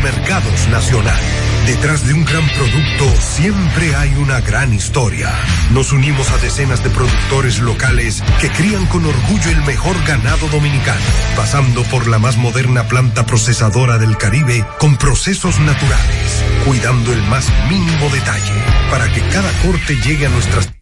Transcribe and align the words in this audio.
Supermercados 0.00 0.68
Nacional. 0.68 1.20
Detrás 1.66 2.06
de 2.06 2.14
un 2.14 2.24
gran 2.24 2.48
producto 2.48 3.20
siempre 3.20 3.94
hay 3.94 4.14
una 4.14 4.40
gran 4.40 4.72
historia. 4.72 5.30
Nos 5.72 5.92
unimos 5.92 6.30
a 6.30 6.38
decenas 6.38 6.82
de 6.82 6.88
productores 6.88 7.58
locales 7.58 8.22
que 8.40 8.48
crían 8.48 8.86
con 8.86 9.04
orgullo 9.04 9.50
el 9.50 9.62
mejor 9.66 9.94
ganado 10.06 10.48
dominicano, 10.48 11.04
pasando 11.36 11.82
por 11.82 12.08
la 12.08 12.18
más 12.18 12.38
moderna 12.38 12.84
planta 12.88 13.26
procesadora 13.26 13.98
del 13.98 14.16
Caribe 14.16 14.64
con 14.78 14.96
procesos 14.96 15.60
naturales, 15.60 16.44
cuidando 16.64 17.12
el 17.12 17.22
más 17.24 17.46
mínimo 17.68 18.08
detalle 18.08 18.64
para 18.90 19.12
que 19.12 19.20
cada 19.28 19.52
corte 19.60 19.96
llegue 19.96 20.24
a 20.24 20.30
nuestras 20.30 20.79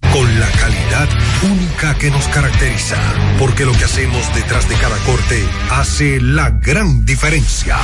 con 0.00 0.40
la 0.40 0.50
calidad 0.52 1.08
única 1.42 1.94
que 1.98 2.10
nos 2.10 2.26
caracteriza, 2.28 2.96
porque 3.38 3.64
lo 3.64 3.72
que 3.72 3.84
hacemos 3.84 4.34
detrás 4.34 4.68
de 4.68 4.76
cada 4.76 4.96
corte 5.04 5.44
hace 5.70 6.20
la 6.20 6.50
gran 6.50 7.04
diferencia. 7.04 7.76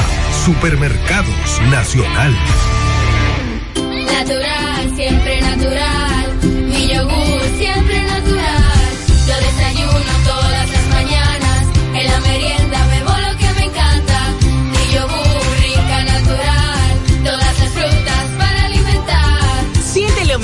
Supermercados 0.44 1.60
Nacional. 1.70 2.34
Natural, 3.74 4.96
siempre 4.96 5.40
natural. 5.40 5.51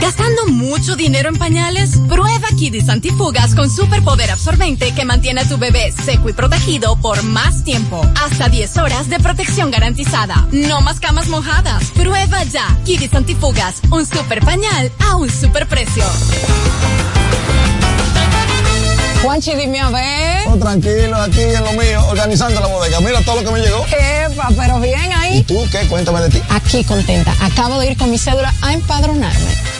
¿Gastando 0.00 0.46
mucho 0.46 0.96
dinero 0.96 1.28
en 1.28 1.36
pañales? 1.36 1.98
Prueba 2.08 2.48
Kidis 2.58 2.88
Antifugas 2.88 3.54
con 3.54 3.68
superpoder 3.68 4.30
absorbente 4.30 4.92
que 4.94 5.04
mantiene 5.04 5.42
a 5.42 5.48
tu 5.48 5.58
bebé 5.58 5.92
seco 6.04 6.28
y 6.28 6.32
protegido 6.32 6.96
por 6.96 7.22
más 7.22 7.64
tiempo. 7.64 8.00
Hasta 8.22 8.48
10 8.48 8.78
horas 8.78 9.08
de 9.08 9.20
protección 9.20 9.70
garantizada. 9.70 10.46
No 10.52 10.80
más 10.80 11.00
camas 11.00 11.28
mojadas. 11.28 11.90
Prueba 11.90 12.42
ya 12.44 12.78
Kidis 12.84 13.12
Antifugas, 13.14 13.80
un 13.90 14.06
super 14.06 14.40
pañal 14.44 14.90
a 15.00 15.16
un 15.16 15.30
super 15.30 15.66
precio. 15.68 16.04
Juanchi, 19.22 19.54
dime 19.54 19.80
a 19.80 19.90
ver. 19.90 20.48
Oh, 20.48 20.56
tranquilo, 20.56 21.16
aquí 21.16 21.42
en 21.42 21.62
lo 21.62 21.72
mío, 21.72 22.02
organizando 22.08 22.58
la 22.58 22.68
bodega. 22.68 23.00
Mira 23.00 23.20
todo 23.20 23.36
lo 23.36 23.44
que 23.44 23.50
me 23.52 23.60
llegó. 23.60 23.84
Epa, 23.86 24.48
pero 24.56 24.80
bien 24.80 25.12
ahí. 25.12 25.38
¿Y 25.38 25.42
tú 25.42 25.62
qué? 25.70 25.86
Cuéntame 25.88 26.22
de 26.22 26.30
ti. 26.30 26.42
Aquí 26.48 26.84
contenta. 26.84 27.34
Acabo 27.40 27.78
de 27.78 27.90
ir 27.90 27.98
con 27.98 28.10
mi 28.10 28.16
cédula 28.16 28.54
a 28.62 28.72
empadronarme. 28.72 29.79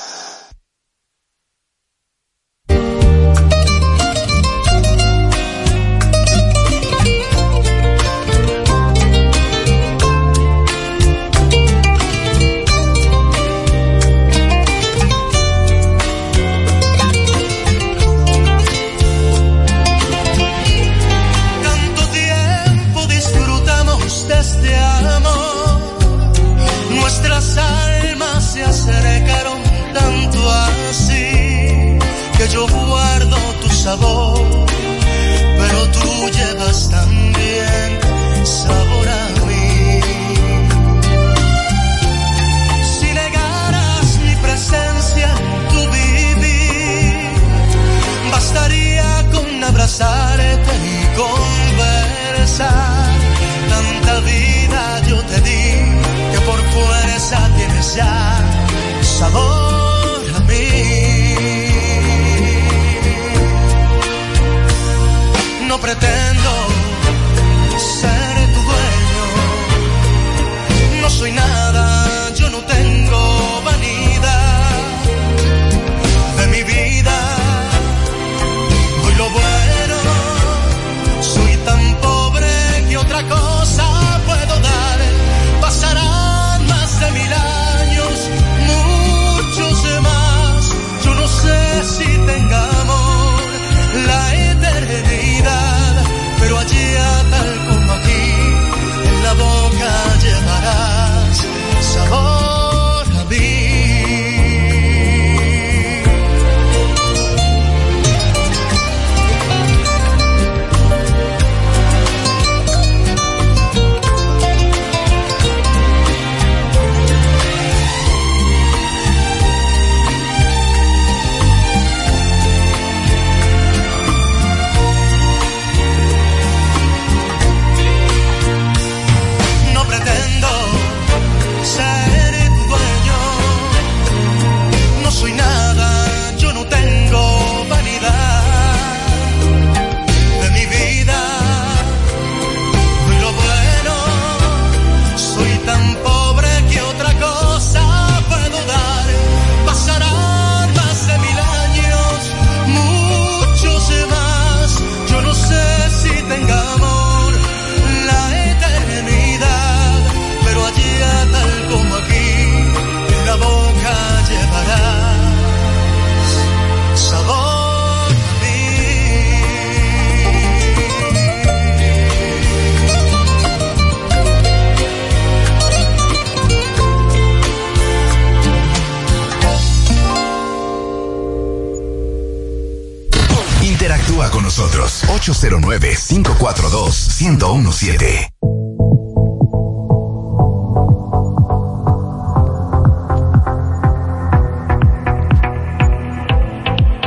809-542-1017. 187.37 188.31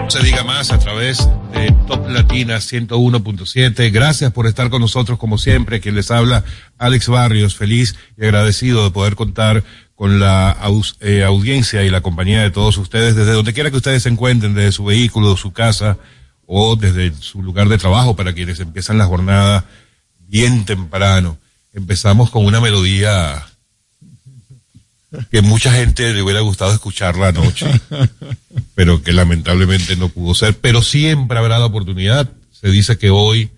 se 0.08 0.22
diga 0.22 0.44
más 0.44 0.70
a 0.70 0.78
través 0.78 1.28
de 1.52 1.74
Top 1.88 2.08
Latina 2.08 2.58
101.7. 2.58 3.90
Gracias 3.90 4.32
por 4.32 4.46
estar 4.46 4.70
con 4.70 4.80
nosotros 4.80 5.18
como 5.18 5.38
siempre. 5.38 5.80
Quien 5.80 5.96
les 5.96 6.12
habla, 6.12 6.44
Alex 6.78 7.08
Barrios, 7.08 7.56
feliz 7.56 7.96
y 8.16 8.22
agradecido 8.22 8.84
de 8.84 8.92
poder 8.92 9.16
contar 9.16 9.64
con 9.96 10.20
la 10.20 10.56
eh, 11.00 11.24
audiencia 11.24 11.82
y 11.82 11.90
la 11.90 12.00
compañía 12.00 12.42
de 12.42 12.52
todos 12.52 12.78
ustedes 12.78 13.16
desde 13.16 13.32
donde 13.32 13.54
quiera 13.54 13.72
que 13.72 13.78
ustedes 13.78 14.04
se 14.04 14.08
encuentren, 14.08 14.54
desde 14.54 14.70
su 14.70 14.84
vehículo, 14.84 15.36
su 15.36 15.52
casa 15.52 15.98
o 16.46 16.76
desde 16.76 17.12
su 17.14 17.42
lugar 17.42 17.68
de 17.68 17.78
trabajo 17.78 18.14
para 18.14 18.34
quienes 18.34 18.60
empiezan 18.60 18.98
la 18.98 19.06
jornada 19.06 19.64
bien 20.28 20.64
temprano. 20.64 21.38
Empezamos 21.72 22.30
con 22.30 22.44
una 22.46 22.60
melodía 22.60 23.44
que 25.30 25.42
mucha 25.42 25.72
gente 25.72 26.12
le 26.12 26.22
hubiera 26.22 26.40
gustado 26.40 26.72
escuchar 26.72 27.16
la 27.16 27.32
noche, 27.32 27.66
pero 28.74 29.02
que 29.02 29.12
lamentablemente 29.12 29.96
no 29.96 30.08
pudo 30.08 30.34
ser. 30.34 30.56
Pero 30.58 30.82
siempre 30.82 31.38
habrá 31.38 31.58
la 31.58 31.66
oportunidad. 31.66 32.30
Se 32.52 32.68
dice 32.68 32.98
que 32.98 33.10
hoy 33.10 33.50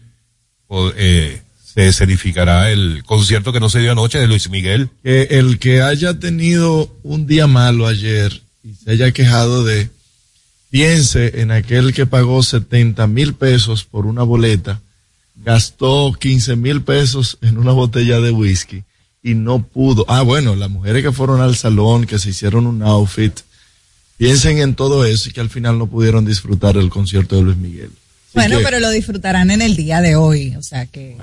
eh, 0.97 1.43
se 1.63 1.89
escenificará 1.89 2.71
el 2.71 3.03
concierto 3.05 3.53
que 3.53 3.61
no 3.61 3.69
se 3.69 3.81
dio 3.81 3.93
anoche 3.93 4.19
de 4.19 4.27
Luis 4.27 4.49
Miguel. 4.49 4.89
Que 5.03 5.23
el 5.31 5.59
que 5.59 5.83
haya 5.83 6.19
tenido 6.19 6.95
un 7.03 7.27
día 7.27 7.47
malo 7.47 7.87
ayer 7.87 8.43
y 8.65 8.75
se 8.75 8.91
haya 8.91 9.13
quejado 9.13 9.65
de, 9.65 9.91
piense 10.71 11.41
en 11.41 11.53
aquel 11.53 11.93
que 11.95 12.07
pagó 12.07 12.43
70 12.43 13.07
mil 13.07 13.35
pesos 13.35 13.85
por 13.85 14.07
una 14.07 14.23
boleta, 14.23 14.81
gastó 15.37 16.13
15 16.19 16.57
mil 16.57 16.83
pesos 16.83 17.39
en 17.43 17.59
una 17.59 17.73
botella 17.73 18.21
de 18.21 18.31
whisky 18.31 18.85
y 19.23 19.35
no 19.35 19.63
pudo. 19.63 20.05
Ah, 20.09 20.23
bueno, 20.23 20.55
las 20.55 20.71
mujeres 20.71 21.03
que 21.03 21.13
fueron 21.13 21.41
al 21.41 21.57
salón, 21.57 22.07
que 22.07 22.19
se 22.19 22.31
hicieron 22.31 22.67
un 22.67 22.83
outfit, 22.83 23.41
piensen 24.17 24.59
en 24.59 24.75
todo 24.75 25.05
eso 25.05 25.29
y 25.29 25.33
que 25.33 25.41
al 25.41 25.51
final 25.51 25.79
no 25.79 25.87
pudieron 25.87 26.25
disfrutar 26.25 26.77
el 26.77 26.91
concierto 26.91 27.37
de 27.37 27.43
Luis 27.43 27.57
Miguel. 27.57 27.91
bueno, 28.35 28.59
pero 28.63 28.81
lo 28.81 28.91
disfrutarán 28.91 29.51
en 29.51 29.63
el 29.63 29.77
día 29.77 30.01
de 30.01 30.17
hoy, 30.17 30.55
o 30.57 30.63
sea 30.63 30.87
que 30.87 31.17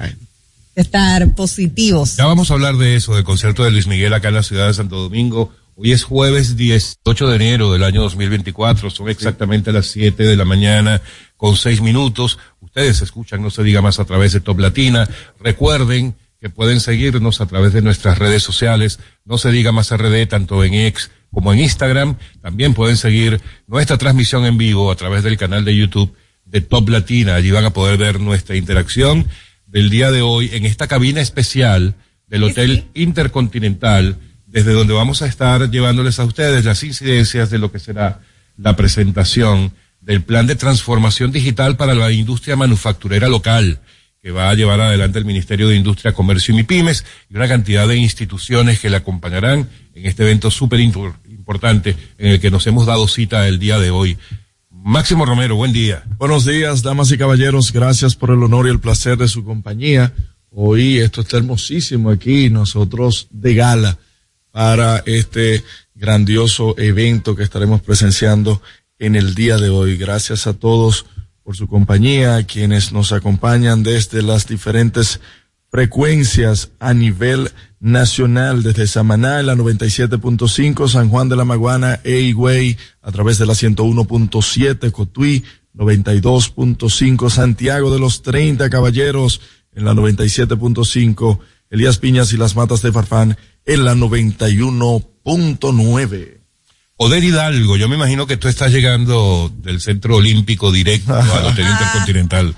estar 0.76 1.36
positivos. 1.36 2.18
Ya 2.18 2.26
vamos 2.26 2.52
a 2.52 2.56
hablar 2.56 2.76
de 2.78 2.96
eso, 2.96 3.16
del 3.16 3.24
concierto 3.24 3.64
de 3.64 3.72
Luis 3.72 3.88
Miguel 3.88 4.14
acá 4.14 4.30
en 4.30 4.36
la 4.36 4.44
ciudad 4.44 4.68
de 4.68 4.74
Santo 4.74 4.98
Domingo. 4.98 5.54
Hoy 5.76 5.92
es 5.92 6.04
jueves 6.04 6.56
18 6.56 7.28
de 7.28 7.36
enero 7.36 7.74
del 7.74 7.84
año 7.84 8.04
2024, 8.04 8.92
son 8.92 9.10
exactamente 9.10 9.72
las 9.72 9.88
7 9.88 10.22
de 10.22 10.38
la 10.38 10.46
mañana 10.46 11.02
con 11.36 11.56
6 11.56 11.82
minutos. 11.82 12.38
Ustedes 12.60 13.02
escuchan, 13.02 13.42
no 13.42 13.50
se 13.50 13.64
diga 13.64 13.82
más 13.82 14.00
a 14.00 14.06
través 14.06 14.34
de 14.34 14.40
Top 14.40 14.60
Latina. 14.60 15.10
Recuerden 15.40 16.16
que 16.40 16.50
pueden 16.50 16.80
seguirnos 16.80 17.42
a 17.42 17.48
través 17.48 17.74
de 17.74 17.82
nuestras 17.82 18.20
redes 18.20 18.44
sociales. 18.44 19.00
No 19.26 19.40
se 19.40 19.52
diga 19.52 19.72
más 19.72 19.90
RD, 19.90 20.28
tanto 20.28 20.64
en 20.64 20.76
X 20.76 21.10
como 21.32 21.52
en 21.52 21.60
Instagram. 21.60 22.18
También 22.42 22.76
pueden 22.76 22.98
seguir 22.98 23.42
nuestra 23.66 23.98
transmisión 23.98 24.46
en 24.46 24.60
vivo 24.60 24.92
a 24.92 24.96
través 24.96 25.24
del 25.24 25.38
canal 25.38 25.66
de 25.66 25.76
YouTube 25.76 26.14
de 26.46 26.62
Top 26.62 26.88
Latina. 26.88 27.34
Allí 27.34 27.50
van 27.50 27.66
a 27.66 27.74
poder 27.74 27.98
ver 27.98 28.20
nuestra 28.20 28.56
interacción 28.56 29.28
del 29.66 29.90
día 29.90 30.12
de 30.12 30.22
hoy 30.22 30.52
en 30.54 30.68
esta 30.68 30.86
cabina 30.88 31.20
especial 31.20 31.96
del 32.28 32.44
Hotel 32.44 32.86
Intercontinental, 32.94 34.20
desde 34.54 34.72
donde 34.72 34.94
vamos 34.94 35.24
a 35.24 35.28
estar 35.28 35.70
llevándoles 35.72 36.20
a 36.20 36.26
ustedes 36.26 36.64
las 36.64 36.84
incidencias 36.84 37.50
de 37.50 37.58
lo 37.58 37.72
que 37.72 37.80
será 37.80 38.22
la 38.56 38.76
presentación 38.76 39.74
del 40.00 40.22
plan 40.22 40.46
de 40.46 40.56
transformación 40.56 41.32
digital 41.32 41.76
para 41.76 41.96
la 41.96 42.12
industria 42.12 42.56
manufacturera 42.56 43.28
local 43.30 43.80
que 44.22 44.30
va 44.30 44.52
a 44.52 44.54
llevar 44.54 44.80
adelante 44.80 45.18
el 45.18 45.26
Ministerio 45.26 45.68
de 45.68 45.76
Industria, 45.76 46.14
Comercio 46.14 46.54
y 46.54 46.58
MIPIMES 46.58 47.04
y 47.32 47.36
una 47.36 47.48
cantidad 47.48 47.88
de 47.88 47.98
instituciones 47.98 48.80
que 48.80 48.92
le 48.92 48.98
acompañarán 48.98 49.68
en 49.96 50.06
este 50.06 50.22
evento 50.22 50.52
súper 50.52 50.80
importante 50.82 51.96
en 52.20 52.34
el 52.34 52.40
que 52.40 52.52
nos 52.52 52.68
hemos 52.68 52.86
dado 52.86 53.08
cita 53.08 53.48
el 53.48 53.58
día 53.58 53.80
de 53.80 53.90
hoy. 53.90 54.20
Máximo 54.70 55.26
Romero, 55.26 55.56
buen 55.56 55.74
día. 55.74 56.04
Buenos 56.20 56.46
días, 56.46 56.84
damas 56.84 57.12
y 57.12 57.18
caballeros. 57.18 57.74
Gracias 57.74 58.16
por 58.16 58.30
el 58.30 58.44
honor 58.44 58.68
y 58.68 58.70
el 58.70 58.80
placer 58.80 59.18
de 59.18 59.28
su 59.28 59.44
compañía. 59.44 60.14
Hoy 60.52 61.00
esto 61.00 61.22
está 61.22 61.38
hermosísimo 61.38 62.12
aquí, 62.12 62.52
nosotros 62.52 63.28
de 63.32 63.56
gala 63.56 63.98
para 64.54 65.02
este 65.08 65.64
grandioso 65.96 66.76
evento 66.78 67.36
que 67.36 67.42
estaremos 67.42 67.82
presenciando 67.82 68.62
en 69.00 69.16
el 69.16 69.34
día 69.34 69.58
de 69.58 69.70
hoy. 69.70 69.98
Gracias 69.98 70.46
a 70.46 70.54
todos 70.54 71.08
por 71.42 71.56
su 71.58 71.68
compañía, 71.68 72.46
quienes 72.46 72.94
nos 72.94 73.12
acompañan 73.12 73.82
desde 73.82 74.22
las 74.22 74.48
diferentes 74.48 75.20
frecuencias 75.72 76.70
a 76.80 76.94
nivel 76.94 77.50
nacional, 77.80 78.62
desde 78.62 78.86
Samaná 78.86 79.40
en 79.40 79.48
la 79.48 79.56
97.5, 79.56 80.88
San 80.88 81.10
Juan 81.10 81.30
de 81.30 81.36
la 81.36 81.46
Maguana 81.46 82.00
e 82.04 82.20
Higüey 82.20 82.78
a 83.02 83.12
través 83.12 83.40
de 83.40 83.48
la 83.48 83.54
101.7, 83.54 84.92
Cotuí 84.92 85.44
92.5, 85.76 87.30
Santiago 87.32 87.92
de 87.92 88.00
los 88.00 88.22
30 88.22 88.70
Caballeros 88.70 89.42
en 89.74 89.86
la 89.86 89.94
97.5, 89.94 91.40
Elías 91.72 91.98
Piñas 91.98 92.32
y 92.34 92.38
las 92.38 92.56
Matas 92.56 92.84
de 92.84 92.92
Farfán 92.92 93.36
en 93.66 93.86
la 93.86 93.96
91.9. 93.96 96.42
Poder 96.96 97.24
Hidalgo, 97.24 97.76
yo 97.76 97.90
me 97.90 97.96
imagino 97.96 98.28
que 98.28 98.38
tú 98.38 98.48
estás 98.48 98.72
llegando 98.72 99.52
del 99.58 99.82
Centro 99.82 100.18
Olímpico 100.18 100.72
directo 100.72 101.16
al 101.16 101.46
Hotel 101.46 101.66
Intercontinental. 101.68 102.56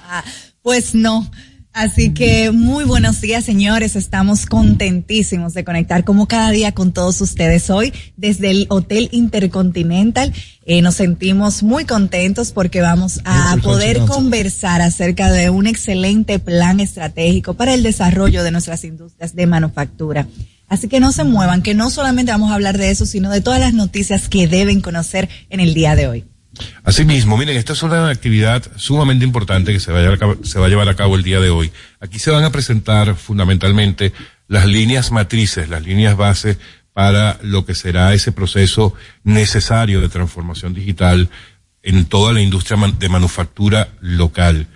Pues 0.62 0.94
no. 0.94 1.32
Así 1.76 2.14
que 2.14 2.52
muy 2.52 2.86
buenos 2.86 3.20
días, 3.20 3.44
señores. 3.44 3.98
Estamos 3.98 4.46
contentísimos 4.46 5.54
de 5.54 5.66
conectar 5.66 6.06
como 6.06 6.26
cada 6.26 6.52
día 6.52 6.72
con 6.72 6.94
todos 6.94 7.20
ustedes 7.20 7.70
hoy 7.70 7.94
desde 8.16 8.52
el 8.52 8.66
Hotel 8.70 9.10
Intercontinental. 9.12 10.34
Eh, 10.66 10.82
nos 10.82 10.96
sentimos 10.96 11.64
muy 11.64 11.84
contentos 11.84 12.54
porque 12.54 12.80
vamos 12.80 13.20
a 13.26 13.58
poder 13.62 14.00
conversar 14.06 14.82
acerca 14.82 15.30
de 15.32 15.50
un 15.50 15.68
excelente 15.68 16.40
plan 16.40 16.80
estratégico 16.80 17.56
para 17.56 17.74
el 17.74 17.84
desarrollo 17.84 18.44
de 18.44 18.52
nuestras 18.52 18.86
industrias 18.86 19.36
de 19.36 19.46
manufactura. 19.46 20.28
Así 20.68 20.88
que 20.88 21.00
no 21.00 21.12
se 21.12 21.24
muevan, 21.24 21.62
que 21.62 21.76
no 21.76 21.90
solamente 21.90 22.32
vamos 22.32 22.52
a 22.52 22.56
hablar 22.56 22.78
de 22.78 22.90
eso, 22.90 23.06
sino 23.06 23.30
de 23.30 23.42
todas 23.42 23.60
las 23.60 23.74
noticias 23.74 24.30
que 24.30 24.48
deben 24.48 24.82
conocer 24.82 25.30
en 25.50 25.60
el 25.60 25.74
día 25.74 25.96
de 25.96 26.08
hoy. 26.08 26.26
Asimismo, 26.84 27.38
miren, 27.38 27.58
esta 27.58 27.74
es 27.74 27.84
una 27.84 28.10
actividad 28.10 28.64
sumamente 28.78 29.26
importante 29.26 29.74
que 29.74 29.80
se 29.80 29.92
va, 29.92 30.00
a, 30.00 30.70
llevar 30.70 30.90
a 30.90 30.96
cabo 30.96 31.16
el 31.16 31.24
día 31.24 31.40
de 31.40 31.50
hoy. 31.50 31.72
Aquí 32.00 32.20
se 32.20 32.32
van 32.32 32.44
a 32.44 32.52
presentar 32.52 33.16
fundamentalmente 33.16 34.14
las 34.48 34.66
líneas 34.66 35.12
matrices, 35.12 35.70
las 35.70 35.84
líneas 35.84 36.16
base 36.16 36.58
para 36.94 37.38
lo 37.42 37.66
que 37.66 37.76
será 37.76 38.14
ese 38.14 38.32
proceso 38.32 38.94
necesario 39.24 40.00
de 40.00 40.10
transformación 40.10 40.74
digital 40.74 41.30
en 41.84 42.06
toda 42.06 42.32
la 42.32 42.42
industria 42.42 42.78
de 42.98 43.10
manufactura 43.10 43.90
local. 44.00 44.68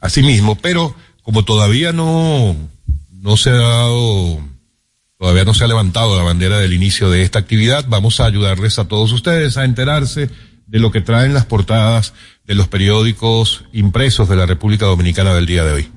Asimismo, 0.00 0.56
pero 0.56 0.94
como 1.22 1.44
todavía 1.44 1.92
no, 1.92 2.56
no 3.10 3.36
se 3.36 3.50
ha 3.50 3.54
dado, 3.54 4.40
todavía 5.18 5.44
no 5.44 5.54
se 5.54 5.64
ha 5.64 5.68
levantado 5.68 6.16
la 6.16 6.22
bandera 6.22 6.58
del 6.58 6.72
inicio 6.72 7.10
de 7.10 7.22
esta 7.22 7.38
actividad, 7.38 7.84
vamos 7.88 8.20
a 8.20 8.26
ayudarles 8.26 8.78
a 8.78 8.86
todos 8.86 9.12
ustedes 9.12 9.56
a 9.56 9.64
enterarse 9.64 10.30
de 10.66 10.78
lo 10.78 10.90
que 10.90 11.00
traen 11.00 11.34
las 11.34 11.46
portadas 11.46 12.14
de 12.46 12.54
los 12.54 12.68
periódicos 12.68 13.64
impresos 13.72 14.28
de 14.28 14.36
la 14.36 14.46
República 14.46 14.86
Dominicana 14.86 15.34
del 15.34 15.46
día 15.46 15.64
de 15.64 15.72
hoy. 15.72 15.88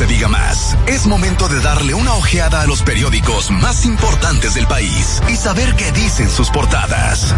Se 0.00 0.06
diga 0.06 0.28
más, 0.28 0.78
es 0.86 1.06
momento 1.06 1.46
de 1.46 1.60
darle 1.60 1.92
una 1.92 2.14
ojeada 2.14 2.62
a 2.62 2.66
los 2.66 2.82
periódicos 2.82 3.50
más 3.50 3.84
importantes 3.84 4.54
del 4.54 4.66
país 4.66 5.20
y 5.30 5.36
saber 5.36 5.74
qué 5.76 5.92
dicen 5.92 6.30
sus 6.30 6.48
portadas. 6.48 7.34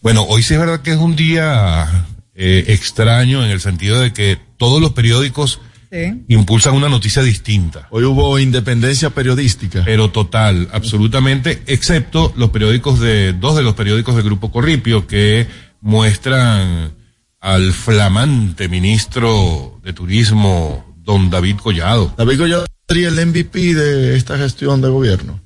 Bueno, 0.00 0.24
hoy 0.24 0.42
sí 0.42 0.54
es 0.54 0.58
verdad 0.58 0.80
que 0.80 0.90
es 0.90 0.96
un 0.96 1.14
día 1.14 1.86
eh, 2.34 2.64
extraño 2.66 3.44
en 3.44 3.52
el 3.52 3.60
sentido 3.60 4.00
de 4.00 4.12
que 4.12 4.36
todos 4.56 4.80
los 4.80 4.90
periódicos 4.90 5.60
Sí. 5.90 6.24
impulsan 6.28 6.74
una 6.74 6.90
noticia 6.90 7.22
distinta. 7.22 7.88
Hoy 7.90 8.04
hubo 8.04 8.38
independencia 8.38 9.08
periodística. 9.08 9.82
Pero 9.86 10.10
total, 10.10 10.68
absolutamente, 10.72 11.62
excepto 11.66 12.34
los 12.36 12.50
periódicos 12.50 13.00
de, 13.00 13.32
dos 13.32 13.56
de 13.56 13.62
los 13.62 13.72
periódicos 13.74 14.14
del 14.14 14.24
Grupo 14.24 14.52
Corripio 14.52 15.06
que 15.06 15.46
muestran 15.80 16.92
al 17.40 17.72
flamante 17.72 18.68
ministro 18.68 19.80
de 19.82 19.92
Turismo, 19.92 20.94
don 21.04 21.30
David 21.30 21.56
Collado. 21.56 22.12
David 22.16 22.38
Collado 22.38 22.66
sería 22.88 23.08
el 23.08 23.26
MVP 23.26 23.74
de 23.74 24.16
esta 24.16 24.36
gestión 24.38 24.80
de 24.80 24.88
gobierno. 24.88 25.40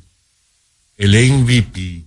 El 0.96 1.10
MVP. 1.10 2.04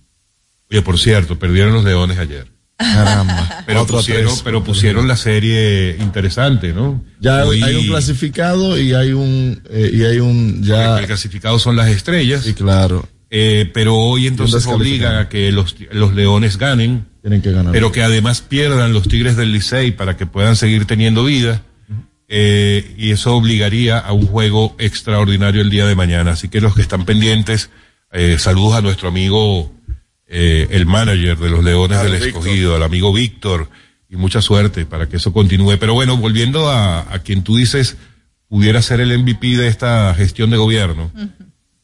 Oye, 0.70 0.82
por 0.82 0.98
cierto, 0.98 1.38
perdieron 1.38 1.72
los 1.74 1.84
Leones 1.84 2.18
ayer. 2.18 2.48
Caramba. 2.78 3.62
Pero 3.66 3.86
pusieron, 3.86 4.34
pero 4.44 4.62
pusieron 4.62 5.08
la 5.08 5.16
serie 5.16 5.96
interesante, 5.98 6.74
¿no? 6.74 7.02
Ya 7.20 7.44
Hoy- 7.46 7.62
hay 7.62 7.74
un 7.76 7.86
clasificado 7.86 8.78
y 8.78 8.92
hay 8.92 9.12
un 9.12 9.62
eh, 9.70 9.90
y 9.94 10.04
hay 10.04 10.18
un 10.18 10.62
ya 10.62 10.98
El 10.98 11.06
clasificado 11.06 11.58
son 11.58 11.74
las 11.76 11.88
estrellas. 11.88 12.42
Sí, 12.44 12.52
claro. 12.52 13.08
Eh, 13.30 13.70
pero 13.74 13.96
hoy 13.96 14.26
entonces 14.28 14.66
obligan 14.66 15.16
a 15.16 15.28
que 15.28 15.50
los, 15.52 15.74
los 15.90 16.14
leones 16.14 16.58
ganen, 16.58 17.06
tienen 17.26 17.42
que 17.42 17.50
ganar. 17.52 17.72
pero 17.72 17.90
que 17.90 18.02
además 18.02 18.40
pierdan 18.40 18.92
los 18.92 19.08
tigres 19.08 19.36
del 19.36 19.52
Licey 19.52 19.90
para 19.90 20.16
que 20.16 20.26
puedan 20.26 20.54
seguir 20.54 20.84
teniendo 20.86 21.24
vida. 21.24 21.62
Eh, 22.28 22.94
y 22.96 23.12
eso 23.12 23.36
obligaría 23.36 23.98
a 23.98 24.12
un 24.12 24.26
juego 24.26 24.74
extraordinario 24.78 25.60
el 25.60 25.70
día 25.70 25.86
de 25.86 25.94
mañana. 25.94 26.32
Así 26.32 26.48
que 26.48 26.60
los 26.60 26.74
que 26.74 26.82
están 26.82 27.04
pendientes, 27.04 27.70
eh, 28.12 28.36
saludos 28.38 28.74
a 28.74 28.80
nuestro 28.80 29.08
amigo, 29.08 29.72
eh, 30.28 30.66
el 30.70 30.86
manager 30.86 31.36
de 31.36 31.50
los 31.50 31.64
Leones 31.64 31.98
Claro, 31.98 32.10
del 32.12 32.20
Víctor. 32.20 32.42
Escogido, 32.42 32.74
al 32.76 32.82
amigo 32.82 33.12
Víctor, 33.12 33.70
y 34.08 34.16
mucha 34.16 34.40
suerte 34.40 34.86
para 34.86 35.08
que 35.08 35.16
eso 35.16 35.32
continúe. 35.32 35.78
Pero 35.78 35.94
bueno, 35.94 36.16
volviendo 36.16 36.68
a, 36.68 37.12
a 37.12 37.20
quien 37.20 37.42
tú 37.42 37.56
dices 37.56 37.96
pudiera 38.48 38.80
ser 38.82 39.00
el 39.00 39.16
MVP 39.18 39.56
de 39.56 39.68
esta 39.68 40.14
gestión 40.14 40.50
de 40.50 40.56
gobierno, 40.56 41.10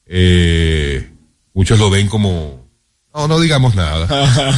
eh, 0.07 1.11
muchos 1.55 1.79
lo 1.79 1.91
ven 1.91 2.09
como, 2.09 2.62
no, 3.15 3.29
no 3.29 3.41
digamos 3.41 3.75
nada. 3.75 4.07